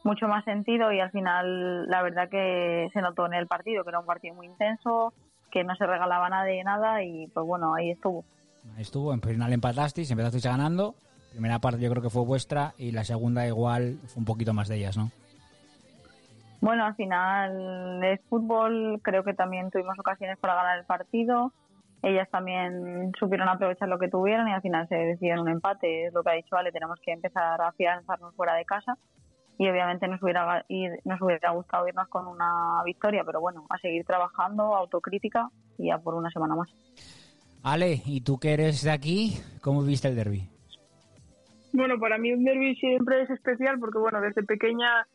mucho 0.04 0.28
más 0.28 0.44
sentido 0.44 0.92
y 0.92 1.00
al 1.00 1.12
final 1.12 1.88
la 1.88 2.02
verdad 2.02 2.30
que 2.30 2.90
se 2.94 3.02
notó 3.02 3.28
en 3.28 3.36
el 3.36 3.46
partido, 3.46 3.84
que 3.84 3.90
era 3.90 4.00
un 4.00 4.08
partido 4.08 4.34
muy 4.34 4.48
intenso, 4.48 5.14
que 5.52 5.64
no 5.64 5.76
se 5.76 5.86
regalaba 5.86 6.30
nada 6.30 6.46
de 6.46 6.64
nada 6.64 7.04
y 7.04 7.28
pues 7.28 7.46
bueno, 7.46 7.76
ahí 7.76 7.92
estuvo. 7.92 8.26
Ahí 8.76 8.82
estuvo, 8.82 9.14
en 9.14 9.22
final 9.22 9.54
empatasteis, 9.54 10.10
empezasteis 10.10 10.46
ganando, 10.46 10.96
primera 11.30 11.60
parte 11.60 11.82
yo 11.82 11.92
creo 11.92 12.02
que 12.02 12.10
fue 12.10 12.24
vuestra 12.26 12.74
y 12.80 12.92
la 12.92 13.04
segunda 13.04 13.46
igual 13.46 14.00
fue 14.08 14.22
un 14.22 14.26
poquito 14.26 14.52
más 14.54 14.68
de 14.68 14.78
ellas, 14.78 14.98
¿no? 14.98 15.12
Bueno, 16.60 16.86
al 16.86 16.96
final 16.96 18.04
es 18.04 18.20
fútbol, 18.30 19.00
creo 19.04 19.24
que 19.24 19.36
también 19.36 19.70
tuvimos 19.70 20.00
ocasiones 20.00 20.40
para 20.40 20.56
ganar 20.56 20.80
el 20.80 20.86
partido. 20.86 21.52
Ellas 22.04 22.30
también 22.30 23.12
supieron 23.20 23.50
aprovechar 23.50 23.90
lo 23.90 23.98
que 23.98 24.08
tuvieron 24.08 24.48
y 24.48 24.52
al 24.52 24.62
final 24.62 24.88
se 24.88 24.96
decidió 24.96 25.42
un 25.42 25.50
empate. 25.50 26.06
Es 26.06 26.14
lo 26.14 26.24
que 26.24 26.30
ha 26.30 26.34
dicho 26.34 26.56
Ale, 26.56 26.72
tenemos 26.72 27.00
que 27.02 27.12
empezar 27.12 27.60
a 27.60 27.70
afianzarnos 27.70 28.36
fuera 28.36 28.54
de 28.56 28.66
casa 28.66 28.98
y 29.58 29.68
obviamente 29.68 30.08
nos 30.08 30.22
hubiera, 30.22 30.64
nos 31.04 31.22
hubiera 31.22 31.52
gustado 31.52 31.88
irnos 31.88 32.08
con 32.10 32.28
una 32.28 32.82
victoria, 32.86 33.24
pero 33.26 33.42
bueno, 33.42 33.66
a 33.70 33.78
seguir 33.80 34.06
trabajando, 34.06 34.76
autocrítica 34.76 35.50
y 35.78 35.88
ya 35.88 35.98
por 35.98 36.14
una 36.14 36.30
semana 36.30 36.56
más. 36.56 36.70
Ale, 37.64 38.02
¿y 38.06 38.22
tú 38.22 38.38
que 38.40 38.54
eres 38.54 38.84
de 38.84 38.92
aquí, 38.92 39.34
cómo 39.62 39.82
viste 39.82 40.08
el 40.08 40.16
derby? 40.16 40.48
Bueno, 41.74 42.00
para 42.00 42.18
mí 42.18 42.32
un 42.32 42.44
derby 42.44 42.76
siempre 42.76 43.24
es 43.24 43.30
especial 43.32 43.80
porque, 43.80 43.98
bueno, 43.98 44.22
desde 44.22 44.44
pequeña 44.44 45.08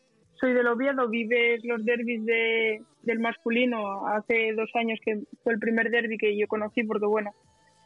soy 0.43 0.51
del 0.51 0.67
Oviedo, 0.67 1.07
vives 1.07 1.63
los 1.63 1.85
derbis 1.85 2.25
de, 2.25 2.81
del 3.03 3.19
masculino. 3.19 4.05
Hace 4.07 4.51
dos 4.51 4.69
años 4.73 4.99
que 5.01 5.21
fue 5.41 5.53
el 5.53 5.59
primer 5.59 5.89
derby 5.89 6.17
que 6.17 6.37
yo 6.37 6.47
conocí 6.49 6.83
porque, 6.83 7.05
bueno, 7.05 7.31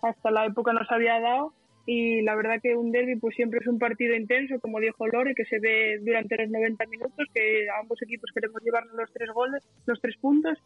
hasta 0.02 0.32
la 0.32 0.48
época 0.48 0.74
no 0.74 0.84
se 0.84 0.96
había 0.96 1.20
dado 1.20 1.54
y 1.86 2.24
la 2.24 2.36
verdad 2.36 2.60
que 2.62 2.76
un 2.76 2.92
derby 2.92 3.16
pues 3.18 3.36
siempre 3.36 3.60
es 3.62 3.68
un 3.68 3.78
partido 3.78 4.16
intenso, 4.16 4.60
como 4.60 4.80
dijo 4.80 5.06
Lore, 5.06 5.36
que 5.36 5.46
se 5.46 5.60
ve 5.60 6.00
durante 6.02 6.36
los 6.36 6.50
90 6.50 6.84
minutos, 6.88 7.28
que 7.32 7.68
ambos 7.80 8.02
equipos 8.02 8.32
queremos 8.34 8.60
llevarnos 8.64 8.96
los 8.96 9.14
tres 9.14 9.30
goles, 9.30 9.64
los 9.86 10.02
tres 10.02 10.18
puntos 10.18 10.58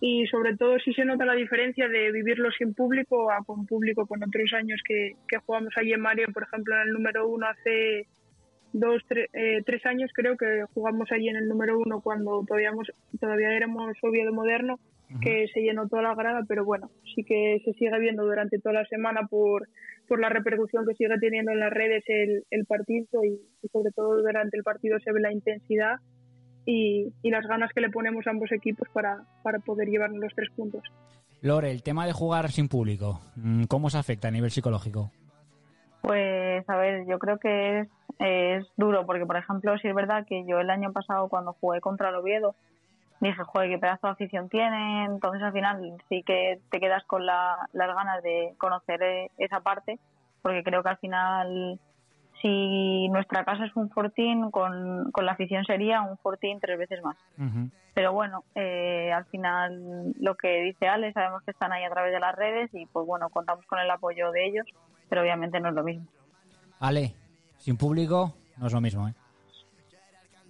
y 0.00 0.28
sobre 0.28 0.56
todo 0.56 0.78
sí 0.78 0.92
se 0.92 1.04
nota 1.04 1.24
la 1.24 1.34
diferencia 1.34 1.88
de 1.88 2.12
vivirlo 2.12 2.52
sin 2.52 2.74
público 2.74 3.28
a 3.32 3.42
con 3.44 3.66
público 3.66 4.06
con 4.06 4.22
otros 4.22 4.52
años 4.54 4.80
que, 4.86 5.16
que 5.26 5.38
jugamos 5.38 5.74
allí 5.76 5.92
en 5.92 6.00
Mario, 6.00 6.28
por 6.32 6.44
ejemplo, 6.44 6.76
en 6.76 6.82
el 6.82 6.92
número 6.92 7.26
uno 7.26 7.46
hace 7.48 8.06
dos, 8.72 9.02
eh, 9.10 9.62
tres 9.64 9.84
años 9.86 10.10
creo 10.14 10.36
que 10.36 10.64
jugamos 10.74 11.10
allí 11.12 11.28
en 11.28 11.36
el 11.36 11.48
número 11.48 11.78
uno 11.78 12.00
cuando 12.00 12.44
todavía, 12.46 12.72
todavía 13.20 13.52
éramos 13.56 13.96
Oviedo 14.02 14.32
Moderno, 14.32 14.78
que 15.20 15.48
se 15.52 15.60
llenó 15.60 15.88
toda 15.88 16.02
la 16.02 16.14
grada, 16.14 16.44
pero 16.46 16.64
bueno, 16.64 16.88
sí 17.14 17.24
que 17.24 17.60
se 17.64 17.72
sigue 17.72 17.98
viendo 17.98 18.24
durante 18.24 18.60
toda 18.60 18.74
la 18.74 18.84
semana 18.86 19.26
por, 19.28 19.68
por 20.06 20.20
la 20.20 20.28
repercusión 20.28 20.86
que 20.86 20.94
sigue 20.94 21.18
teniendo 21.18 21.50
en 21.50 21.58
las 21.58 21.72
redes 21.72 22.04
el, 22.06 22.44
el 22.50 22.64
partido 22.64 23.24
y, 23.24 23.40
sobre 23.72 23.90
todo 23.90 24.22
durante 24.22 24.56
el 24.56 24.62
partido 24.62 24.98
se 25.00 25.12
ve 25.12 25.20
la 25.20 25.32
intensidad 25.32 25.96
y, 26.64 27.12
y 27.22 27.30
las 27.30 27.44
ganas 27.46 27.72
que 27.72 27.80
le 27.80 27.90
ponemos 27.90 28.24
a 28.26 28.30
ambos 28.30 28.52
equipos 28.52 28.88
para, 28.92 29.24
para 29.42 29.58
poder 29.58 29.88
llevarnos 29.88 30.20
los 30.20 30.32
tres 30.34 30.50
puntos. 30.54 30.82
Lore, 31.42 31.70
el 31.70 31.82
tema 31.82 32.06
de 32.06 32.12
jugar 32.12 32.50
sin 32.52 32.68
público, 32.68 33.20
mm, 33.36 33.64
¿cómo 33.64 33.90
se 33.90 33.98
afecta 33.98 34.28
a 34.28 34.30
nivel 34.30 34.50
psicológico? 34.50 35.10
Pues 36.02 36.68
a 36.68 36.76
ver, 36.76 37.06
yo 37.06 37.18
creo 37.18 37.38
que 37.38 37.80
es, 37.80 37.88
es 38.18 38.66
duro 38.76 39.06
porque, 39.06 39.26
por 39.26 39.36
ejemplo, 39.36 39.76
si 39.78 39.88
es 39.88 39.94
verdad 39.94 40.26
que 40.26 40.44
yo 40.46 40.60
el 40.60 40.70
año 40.70 40.92
pasado 40.92 41.28
cuando 41.28 41.54
jugué 41.60 41.80
contra 41.80 42.08
el 42.08 42.16
Oviedo 42.16 42.54
dije, 43.20 43.42
joder, 43.44 43.68
qué 43.68 43.78
pedazo 43.78 44.06
de 44.06 44.12
afición 44.14 44.48
tiene, 44.48 45.04
entonces 45.04 45.42
al 45.42 45.52
final 45.52 45.94
sí 46.08 46.22
que 46.22 46.58
te 46.70 46.80
quedas 46.80 47.04
con 47.04 47.26
la, 47.26 47.68
las 47.74 47.94
ganas 47.94 48.22
de 48.22 48.54
conocer 48.56 49.02
eh, 49.02 49.30
esa 49.36 49.60
parte 49.60 49.98
porque 50.42 50.62
creo 50.62 50.82
que 50.82 50.88
al 50.88 50.96
final 50.98 51.78
si 52.40 53.08
nuestra 53.08 53.44
casa 53.44 53.66
es 53.66 53.76
un 53.76 53.90
fortín, 53.90 54.50
con, 54.50 55.10
con 55.12 55.26
la 55.26 55.32
afición 55.32 55.64
sería 55.64 56.00
un 56.00 56.16
fortín 56.18 56.58
tres 56.60 56.78
veces 56.78 57.02
más. 57.02 57.16
Pero 57.92 58.12
bueno, 58.12 58.44
eh, 58.54 59.12
al 59.12 59.26
final 59.26 60.14
lo 60.18 60.36
que 60.36 60.62
dice 60.62 60.88
Ale, 60.88 61.12
sabemos 61.12 61.42
que 61.42 61.50
están 61.50 61.72
ahí 61.72 61.84
a 61.84 61.90
través 61.90 62.12
de 62.12 62.20
las 62.20 62.34
redes 62.34 62.70
y 62.72 62.86
pues 62.86 63.06
bueno, 63.06 63.28
contamos 63.28 63.66
con 63.66 63.78
el 63.78 63.90
apoyo 63.90 64.30
de 64.30 64.46
ellos, 64.46 64.66
pero 65.10 65.20
obviamente 65.22 65.60
no 65.60 65.68
es 65.68 65.74
lo 65.74 65.84
mismo. 65.84 66.06
Ale, 66.78 67.12
sin 67.58 67.76
público 67.76 68.34
no 68.56 68.68
es 68.68 68.72
lo 68.72 68.80
mismo, 68.80 69.08
¿eh? 69.08 69.12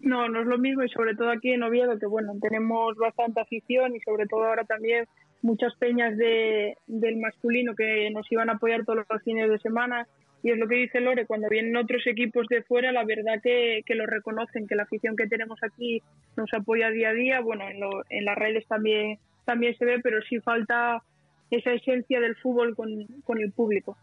No, 0.03 0.29
no 0.29 0.41
es 0.41 0.47
lo 0.47 0.59
mismo 0.59 0.85
y 0.85 0.89
sobre 0.89 1.15
todo 1.15 1.31
aquí 1.31 1.51
en 1.51 1.63
Oviedo, 1.63 1.99
que 1.99 2.07
bueno, 2.07 2.33
tenemos 2.41 2.97
bastante 2.97 3.41
afición 3.41 3.97
y 3.97 4.01
sobre 4.01 4.27
todo 4.27 4.45
ahora 4.45 4.65
también 4.65 5.07
muchas 5.43 5.75
peñas 5.75 6.17
de, 6.17 6.77
del 6.87 7.17
masculino 7.17 7.75
que 7.75 8.09
nos 8.11 8.31
iban 8.31 8.49
a 8.49 8.55
apoyar 8.55 8.85
todos 8.85 9.05
los 9.09 9.23
fines 9.23 9.51
de 9.51 9.59
semana 9.59 10.07
y 10.43 10.51
es 10.51 10.59
lo 10.59 10.69
que 10.69 10.77
dice 10.77 11.01
Lore, 11.01 11.27
cuando 11.27 11.49
vienen 11.51 11.77
otros 11.77 12.07
equipos 12.07 12.47
de 12.49 12.63
fuera, 12.63 12.93
la 12.93 13.05
verdad 13.05 13.41
que, 13.43 13.83
que 13.85 13.95
lo 13.95 14.07
reconocen, 14.07 14.67
que 14.67 14.75
la 14.75 14.85
afición 14.85 15.17
que 15.17 15.27
tenemos 15.27 15.59
aquí 15.63 16.03
nos 16.37 16.53
apoya 16.55 16.91
día 16.91 17.11
a 17.11 17.13
día, 17.13 17.41
bueno, 17.41 17.69
en, 17.69 17.81
en 18.09 18.25
las 18.25 18.39
redes 18.39 18.67
también, 18.67 19.19
también 19.45 19.77
se 19.77 19.85
ve, 19.85 20.01
pero 20.03 20.23
sí 20.23 20.41
falta 20.41 21.03
esa 21.51 21.73
esencia 21.73 22.21
del 22.21 22.37
fútbol 22.37 22.75
con, 22.75 22.89
con 23.25 23.39
el 23.39 23.53
público. 23.53 23.99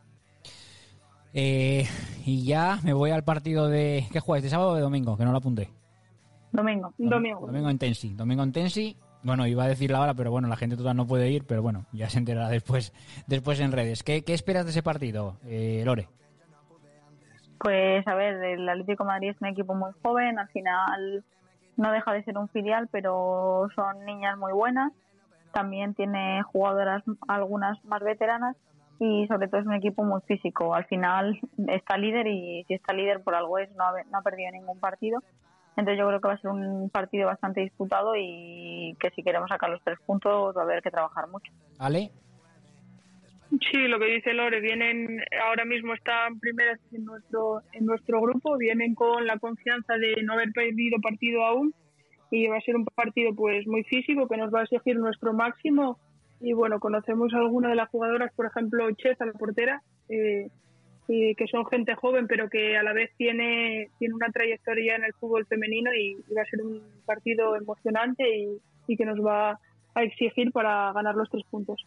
Eh, 1.34 1.86
y 2.26 2.46
ya 2.46 2.80
me 2.84 2.94
voy 2.94 3.12
al 3.12 3.24
partido 3.24 3.68
de... 3.68 4.06
¿Qué 4.12 4.20
juegas? 4.20 4.44
¿De 4.44 4.50
sábado 4.50 4.72
o 4.72 4.76
de 4.76 4.82
domingo? 4.82 5.18
Que 5.18 5.26
no 5.26 5.32
lo 5.32 5.38
apunté. 5.38 5.70
Domingo. 6.52 6.94
Domingo. 6.98 7.46
Domingo 7.46 7.70
en 7.70 7.78
Tensi. 7.78 8.13
Domingo 8.13 8.44
en 8.44 8.52
Tensi. 8.52 8.98
Bueno, 9.24 9.46
iba 9.46 9.63
a 9.63 9.68
decir 9.68 9.92
la 9.92 10.02
hora, 10.02 10.13
pero 10.13 10.32
bueno, 10.32 10.48
la 10.48 10.56
gente 10.56 10.78
total 10.78 10.96
no 10.96 11.06
puede 11.06 11.30
ir, 11.30 11.46
pero 11.46 11.62
bueno, 11.62 11.86
ya 11.92 12.10
se 12.10 12.20
enterará 12.20 12.50
después, 12.50 12.94
después 13.28 13.60
en 13.60 13.72
redes. 13.72 14.04
¿Qué, 14.04 14.24
qué 14.24 14.34
esperas 14.34 14.66
de 14.66 14.72
ese 14.72 14.84
partido, 14.84 15.38
eh, 15.46 15.84
Lore? 15.86 16.08
Pues 17.60 18.08
a 18.08 18.16
ver, 18.16 18.36
el 18.44 18.70
Atlético 18.70 19.04
de 19.04 19.08
Madrid 19.08 19.30
es 19.32 19.42
un 19.42 19.48
equipo 19.48 19.74
muy 19.74 19.92
joven, 20.04 20.38
al 20.38 20.48
final 20.50 21.24
no 21.76 21.92
deja 21.92 22.13
de 22.13 22.24
ser 22.24 22.38
un 22.38 22.48
filial, 22.50 22.88
pero 22.92 23.68
son 23.76 24.06
niñas 24.06 24.38
muy 24.38 24.54
buenas. 24.54 24.94
También 25.54 25.94
tiene 25.96 26.44
jugadoras 26.44 27.04
algunas 27.28 27.84
más 27.86 28.02
veteranas 28.02 28.56
y 28.99 29.27
sobre 29.27 29.47
todo 29.47 29.62
es 29.62 29.67
un 29.67 29.73
equipo 29.73 30.03
muy 30.03 30.21
físico. 30.21 30.73
Al 30.73 30.86
final 30.86 31.39
está 31.67 31.97
líder 31.97 32.27
y 32.27 32.63
si 32.67 32.73
está 32.73 32.93
líder 32.93 33.21
por 33.21 33.36
algo 33.36 33.60
es, 33.60 33.69
no 33.75 33.83
ha, 33.83 34.03
no 34.12 34.17
ha 34.17 34.21
perdido 34.21 34.51
ningún 34.51 34.79
partido. 34.79 35.21
Entonces 35.75 35.99
yo 35.99 36.07
creo 36.07 36.19
que 36.19 36.27
va 36.27 36.33
a 36.33 36.41
ser 36.41 36.51
un 36.51 36.89
partido 36.89 37.27
bastante 37.27 37.62
disputado 37.62 38.13
y 38.15 38.95
que 38.99 39.12
si 39.12 39.21
queremos 39.21 39.49
sacar 39.49 39.69
los 39.69 39.83
tres 39.83 39.99
puntos 40.05 40.55
va 40.57 40.62
a 40.62 40.63
haber 40.63 40.81
que 40.81 40.89
trabajar 40.89 41.27
mucho. 41.27 41.51
¿Ale? 41.77 42.10
Sí, 43.49 43.88
lo 43.88 43.99
que 43.99 44.07
dice 44.07 44.33
Lore, 44.33 44.60
vienen, 44.60 45.21
ahora 45.45 45.63
mismo 45.65 45.93
están 45.93 46.39
primeras 46.39 46.79
en 46.91 47.05
nuestro, 47.05 47.62
en 47.71 47.86
nuestro 47.86 48.19
grupo, 48.19 48.57
vienen 48.57 48.93
con 48.93 49.25
la 49.25 49.38
confianza 49.38 49.93
de 49.97 50.21
no 50.23 50.33
haber 50.33 50.51
perdido 50.51 50.99
partido 50.99 51.45
aún 51.45 51.73
y 52.29 52.47
va 52.47 52.57
a 52.57 52.62
ser 52.62 52.75
un 52.75 52.83
partido 52.83 53.33
pues 53.36 53.65
muy 53.67 53.83
físico 53.83 54.27
que 54.27 54.36
nos 54.36 54.53
va 54.53 54.62
a 54.62 54.63
exigir 54.63 54.97
nuestro 54.97 55.31
máximo 55.31 55.97
y 56.39 56.54
bueno, 56.54 56.80
conocemos 56.80 57.34
a 57.34 57.38
alguna 57.38 57.69
de 57.69 57.76
las 57.76 57.89
jugadoras, 57.89 58.32
por 58.36 58.45
ejemplo, 58.45 58.89
Cheza, 58.91 59.26
la 59.26 59.34
portera, 59.34 59.82
eh, 60.10 60.50
y 61.08 61.36
que 61.36 61.47
son 61.47 61.65
gente 61.67 61.95
joven 61.95 62.28
pero 62.28 62.50
que 62.50 62.78
a 62.78 62.84
la 62.84 62.93
vez 62.93 63.12
tiene, 63.17 63.89
tiene 63.97 64.13
una 64.13 64.28
trayectoria 64.28 64.95
en 64.95 65.06
el 65.06 65.13
fútbol 65.13 65.45
femenino 65.45 65.89
y, 65.93 66.15
va 66.36 66.41
a 66.41 66.45
ser 66.45 66.62
un 66.62 66.82
partido 67.06 67.56
emocionante 67.56 68.23
y, 68.28 68.58
y 68.88 68.97
que 68.97 69.06
nos 69.06 69.19
va 69.26 69.58
a 69.97 70.04
exigir 70.04 70.52
para 70.52 70.91
ganar 70.93 71.15
los 71.15 71.30
tres 71.30 71.43
puntos. 71.50 71.86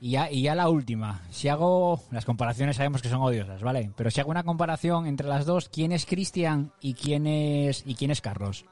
Y 0.00 0.12
ya, 0.12 0.30
y 0.30 0.42
ya 0.42 0.54
la 0.54 0.68
última. 0.68 1.20
Si 1.30 1.48
hago. 1.48 2.00
Las 2.10 2.24
comparaciones 2.24 2.76
sabemos 2.76 3.02
que 3.02 3.08
son 3.08 3.20
odiosas, 3.20 3.62
¿vale? 3.62 3.90
Pero 3.96 4.10
si 4.10 4.20
hago 4.20 4.30
una 4.30 4.42
comparación 4.42 5.06
entre 5.06 5.28
las 5.28 5.46
dos, 5.46 5.68
¿quién 5.68 5.92
es 5.92 6.04
Cristian 6.06 6.72
y 6.80 6.94
quién 6.94 7.26
es, 7.26 7.84
y 7.86 7.94
quién 7.94 8.10
es 8.10 8.20
Carlos? 8.20 8.66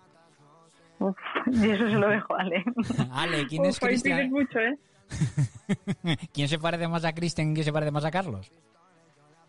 Uf, 0.98 1.16
y 1.46 1.70
eso 1.70 1.88
se 1.88 1.96
lo 1.96 2.08
dejo 2.08 2.34
a 2.34 2.40
Ale. 2.40 2.64
Ale, 3.12 3.46
¿quién 3.46 3.64
es 3.64 3.78
Cristian? 3.78 4.30
mucho, 4.30 4.58
¿eh? 4.58 4.76
¿Quién 6.32 6.48
se 6.48 6.58
parece 6.58 6.88
más 6.88 7.04
a 7.04 7.12
Cristian 7.12 7.50
y 7.50 7.54
quién 7.54 7.64
se 7.64 7.72
parece 7.72 7.90
más 7.90 8.04
a 8.04 8.10
Carlos? 8.10 8.50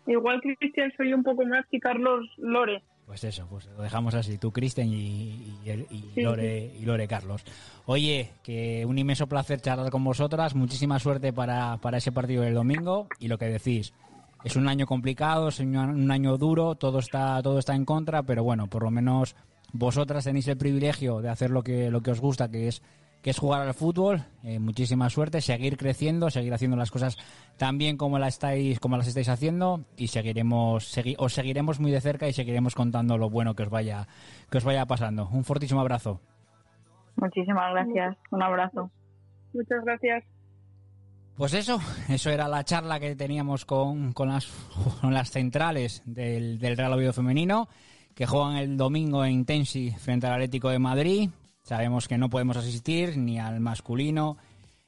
Igual 0.06 0.40
Cristian 0.40 0.92
soy 0.96 1.12
un 1.12 1.22
poco 1.22 1.44
más 1.44 1.64
que 1.70 1.78
Carlos 1.78 2.28
Lore. 2.36 2.82
Pues 3.06 3.24
eso, 3.24 3.46
pues 3.48 3.66
lo 3.66 3.82
dejamos 3.82 4.14
así, 4.14 4.38
tú 4.38 4.52
Cristian 4.52 4.88
y, 4.88 5.58
Lore, 6.16 6.72
y 6.80 6.84
Lore 6.84 7.08
Carlos. 7.08 7.44
Oye, 7.84 8.30
que 8.42 8.86
un 8.86 8.98
inmenso 8.98 9.26
placer 9.26 9.60
charlar 9.60 9.90
con 9.90 10.04
vosotras, 10.04 10.54
muchísima 10.54 10.98
suerte 10.98 11.32
para, 11.32 11.76
para 11.78 11.98
ese 11.98 12.12
partido 12.12 12.42
del 12.42 12.54
domingo 12.54 13.08
y 13.18 13.28
lo 13.28 13.38
que 13.38 13.46
decís, 13.46 13.92
es 14.44 14.56
un 14.56 14.68
año 14.68 14.86
complicado, 14.86 15.48
es 15.48 15.60
un 15.60 16.10
año 16.10 16.38
duro, 16.38 16.74
todo 16.74 17.00
está, 17.00 17.40
todo 17.42 17.58
está 17.58 17.74
en 17.74 17.84
contra, 17.84 18.22
pero 18.22 18.42
bueno, 18.44 18.66
por 18.66 18.82
lo 18.82 18.90
menos 18.90 19.36
vosotras 19.72 20.24
tenéis 20.24 20.48
el 20.48 20.56
privilegio 20.56 21.20
de 21.20 21.28
hacer 21.28 21.50
lo 21.50 21.62
que, 21.62 21.90
lo 21.90 22.02
que 22.02 22.10
os 22.10 22.20
gusta, 22.20 22.50
que 22.50 22.68
es 22.68 22.82
que 23.22 23.30
es 23.30 23.38
jugar 23.38 23.62
al 23.62 23.72
fútbol. 23.72 24.24
Eh, 24.42 24.58
muchísima 24.58 25.08
suerte, 25.08 25.40
seguir 25.40 25.76
creciendo, 25.76 26.28
seguir 26.28 26.52
haciendo 26.52 26.76
las 26.76 26.90
cosas 26.90 27.16
tan 27.56 27.78
bien 27.78 27.96
como, 27.96 28.18
la 28.18 28.28
estáis, 28.28 28.80
como 28.80 28.96
las 28.96 29.06
estáis 29.06 29.28
haciendo 29.28 29.84
y 29.96 30.08
seguiremos, 30.08 30.98
os 31.18 31.32
seguiremos 31.32 31.80
muy 31.80 31.92
de 31.92 32.00
cerca 32.00 32.28
y 32.28 32.32
seguiremos 32.32 32.74
contando 32.74 33.16
lo 33.16 33.30
bueno 33.30 33.54
que 33.54 33.62
os 33.62 33.70
vaya, 33.70 34.08
que 34.50 34.58
os 34.58 34.64
vaya 34.64 34.84
pasando. 34.86 35.28
Un 35.32 35.44
fortísimo 35.44 35.80
abrazo. 35.80 36.20
Muchísimas 37.16 37.72
gracias. 37.72 38.16
Un 38.30 38.42
abrazo. 38.42 38.90
Muchas 39.54 39.84
gracias. 39.84 40.24
Pues 41.36 41.54
eso, 41.54 41.80
eso 42.08 42.30
era 42.30 42.48
la 42.48 42.64
charla 42.64 43.00
que 43.00 43.16
teníamos 43.16 43.64
con, 43.64 44.12
con, 44.12 44.28
las, 44.28 44.46
con 45.00 45.14
las 45.14 45.30
centrales 45.30 46.02
del, 46.04 46.58
del 46.58 46.76
Real 46.76 46.92
Oviedo 46.92 47.12
Femenino, 47.12 47.68
que 48.14 48.26
juegan 48.26 48.56
el 48.56 48.76
domingo 48.76 49.24
en 49.24 49.44
Tensi 49.44 49.92
frente 49.92 50.26
al 50.26 50.34
Atlético 50.34 50.68
de 50.68 50.78
Madrid. 50.78 51.30
Sabemos 51.62 52.08
que 52.08 52.18
no 52.18 52.30
podemos 52.30 52.56
asistir 52.56 53.16
ni 53.16 53.38
al 53.38 53.60
masculino 53.60 54.36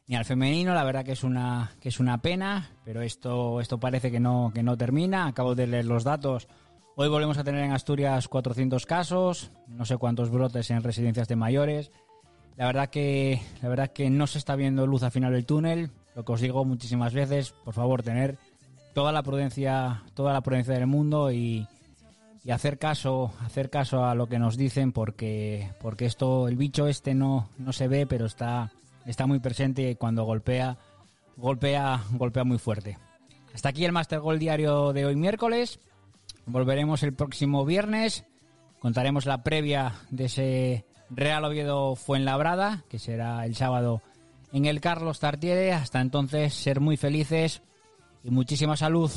ni 0.07 0.17
al 0.17 0.25
femenino, 0.25 0.75
la 0.75 0.85
verdad 0.85 1.05
que 1.05 1.13
es 1.13 1.25
una 1.25 1.73
que 1.81 1.89
es 1.89 1.99
una 1.99 2.19
pena, 2.19 2.71
pero 2.85 3.01
esto 3.01 3.61
esto 3.61 3.79
parece 3.79 4.11
que 4.11 4.21
no 4.21 4.53
que 4.55 4.63
no 4.63 4.77
termina. 4.77 5.27
Acabo 5.27 5.55
de 5.55 5.67
leer 5.67 5.87
los 5.87 6.05
datos. 6.05 6.49
Hoy 6.97 7.09
volvemos 7.09 7.39
a 7.39 7.45
tener 7.45 7.65
en 7.65 7.73
Asturias 7.73 8.29
400 8.29 8.87
casos, 8.87 9.51
no 9.67 9.85
sé 9.85 9.97
cuántos 9.97 10.31
brotes 10.31 10.71
en 10.71 10.83
residencias 10.83 11.29
de 11.29 11.37
mayores. 11.37 11.91
La 12.57 12.67
verdad 12.67 12.91
que 12.91 13.41
la 13.63 13.69
verdad 13.69 13.93
que 13.93 14.11
no 14.11 14.27
se 14.27 14.39
está 14.39 14.57
viendo 14.57 14.87
luz 14.87 15.03
al 15.03 15.11
final 15.11 15.33
del 15.33 15.47
túnel. 15.47 15.91
Lo 16.15 16.25
que 16.25 16.33
os 16.33 16.41
digo 16.41 16.65
muchísimas 16.65 17.13
veces, 17.13 17.53
por 17.65 17.75
favor, 17.75 18.03
tener 18.03 18.37
toda 18.93 19.11
la 19.11 19.23
prudencia, 19.23 20.05
toda 20.15 20.33
la 20.33 20.43
prudencia 20.43 20.75
del 20.75 20.87
mundo 20.87 21.33
y, 21.33 21.67
y 22.45 22.51
hacer 22.51 22.79
caso, 22.79 23.33
hacer 23.41 23.71
caso 23.71 24.05
a 24.05 24.15
lo 24.15 24.29
que 24.29 24.39
nos 24.39 24.57
dicen 24.57 24.93
porque, 24.93 25.71
porque 25.81 26.05
esto, 26.05 26.47
el 26.47 26.57
bicho 26.57 26.87
este 26.87 27.15
no, 27.15 27.49
no 27.57 27.73
se 27.73 27.89
ve, 27.89 28.07
pero 28.07 28.27
está, 28.27 28.71
está 29.07 29.27
muy 29.27 29.41
presente 29.41 29.91
y 29.91 29.95
cuando 29.95 30.25
golpea, 30.25 30.77
golpea, 31.37 32.03
golpea 32.13 32.45
muy 32.45 32.59
fuerte. 32.59 32.99
Hasta 33.55 33.71
aquí 33.71 33.85
el 33.85 33.93
Master 33.93 34.21
Goal 34.21 34.39
diario 34.39 34.93
de 34.93 35.07
hoy 35.07 35.17
miércoles. 35.17 35.81
Volveremos 36.45 37.03
el 37.03 37.15
próximo 37.15 37.65
viernes. 37.65 38.25
Contaremos 38.79 39.25
la 39.25 39.43
previa 39.43 39.95
de 40.11 40.27
ese 40.27 40.85
Real 41.09 41.45
Oviedo 41.45 41.95
Fuenlabrada, 41.97 42.85
que 42.91 42.99
será 42.99 43.47
el 43.47 43.55
sábado 43.55 44.03
en 44.53 44.67
el 44.67 44.83
Carlos 44.83 45.21
Tartiere. 45.21 45.73
Hasta 45.73 46.01
entonces, 46.01 46.53
ser 46.53 46.81
muy 46.81 46.99
felices 46.99 47.63
y 48.23 48.31
muchísima 48.31 48.77
salud. 48.77 49.11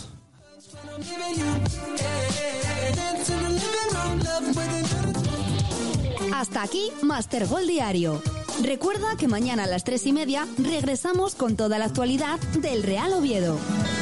Hasta 6.34 6.62
aquí 6.62 6.91
Master 7.02 7.48
Goal 7.48 7.65
Diario. 7.65 8.22
Recuerda 8.62 9.17
que 9.17 9.28
mañana 9.28 9.63
a 9.63 9.67
las 9.67 9.84
tres 9.84 10.06
y 10.06 10.13
media 10.13 10.48
regresamos 10.58 11.34
con 11.34 11.56
toda 11.56 11.80
la 11.80 11.86
actualidad 11.86 12.39
del 12.62 12.84
Real 12.84 13.12
Oviedo. 13.13 13.58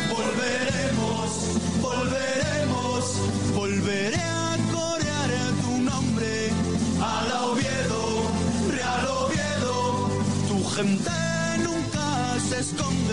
Volveremos, 0.09 1.81
volveremos, 1.81 3.15
volveré 3.55 4.17
a 4.17 4.57
corear 4.73 5.29
tu 5.63 5.77
nombre. 5.77 6.49
Al 7.01 7.31
Oviedo, 7.51 8.21
Real 8.69 9.07
Oviedo, 9.07 10.09
tu 10.49 10.63
gente 10.75 11.11
nunca 11.63 12.37
se 12.49 12.59
esconde. 12.59 13.04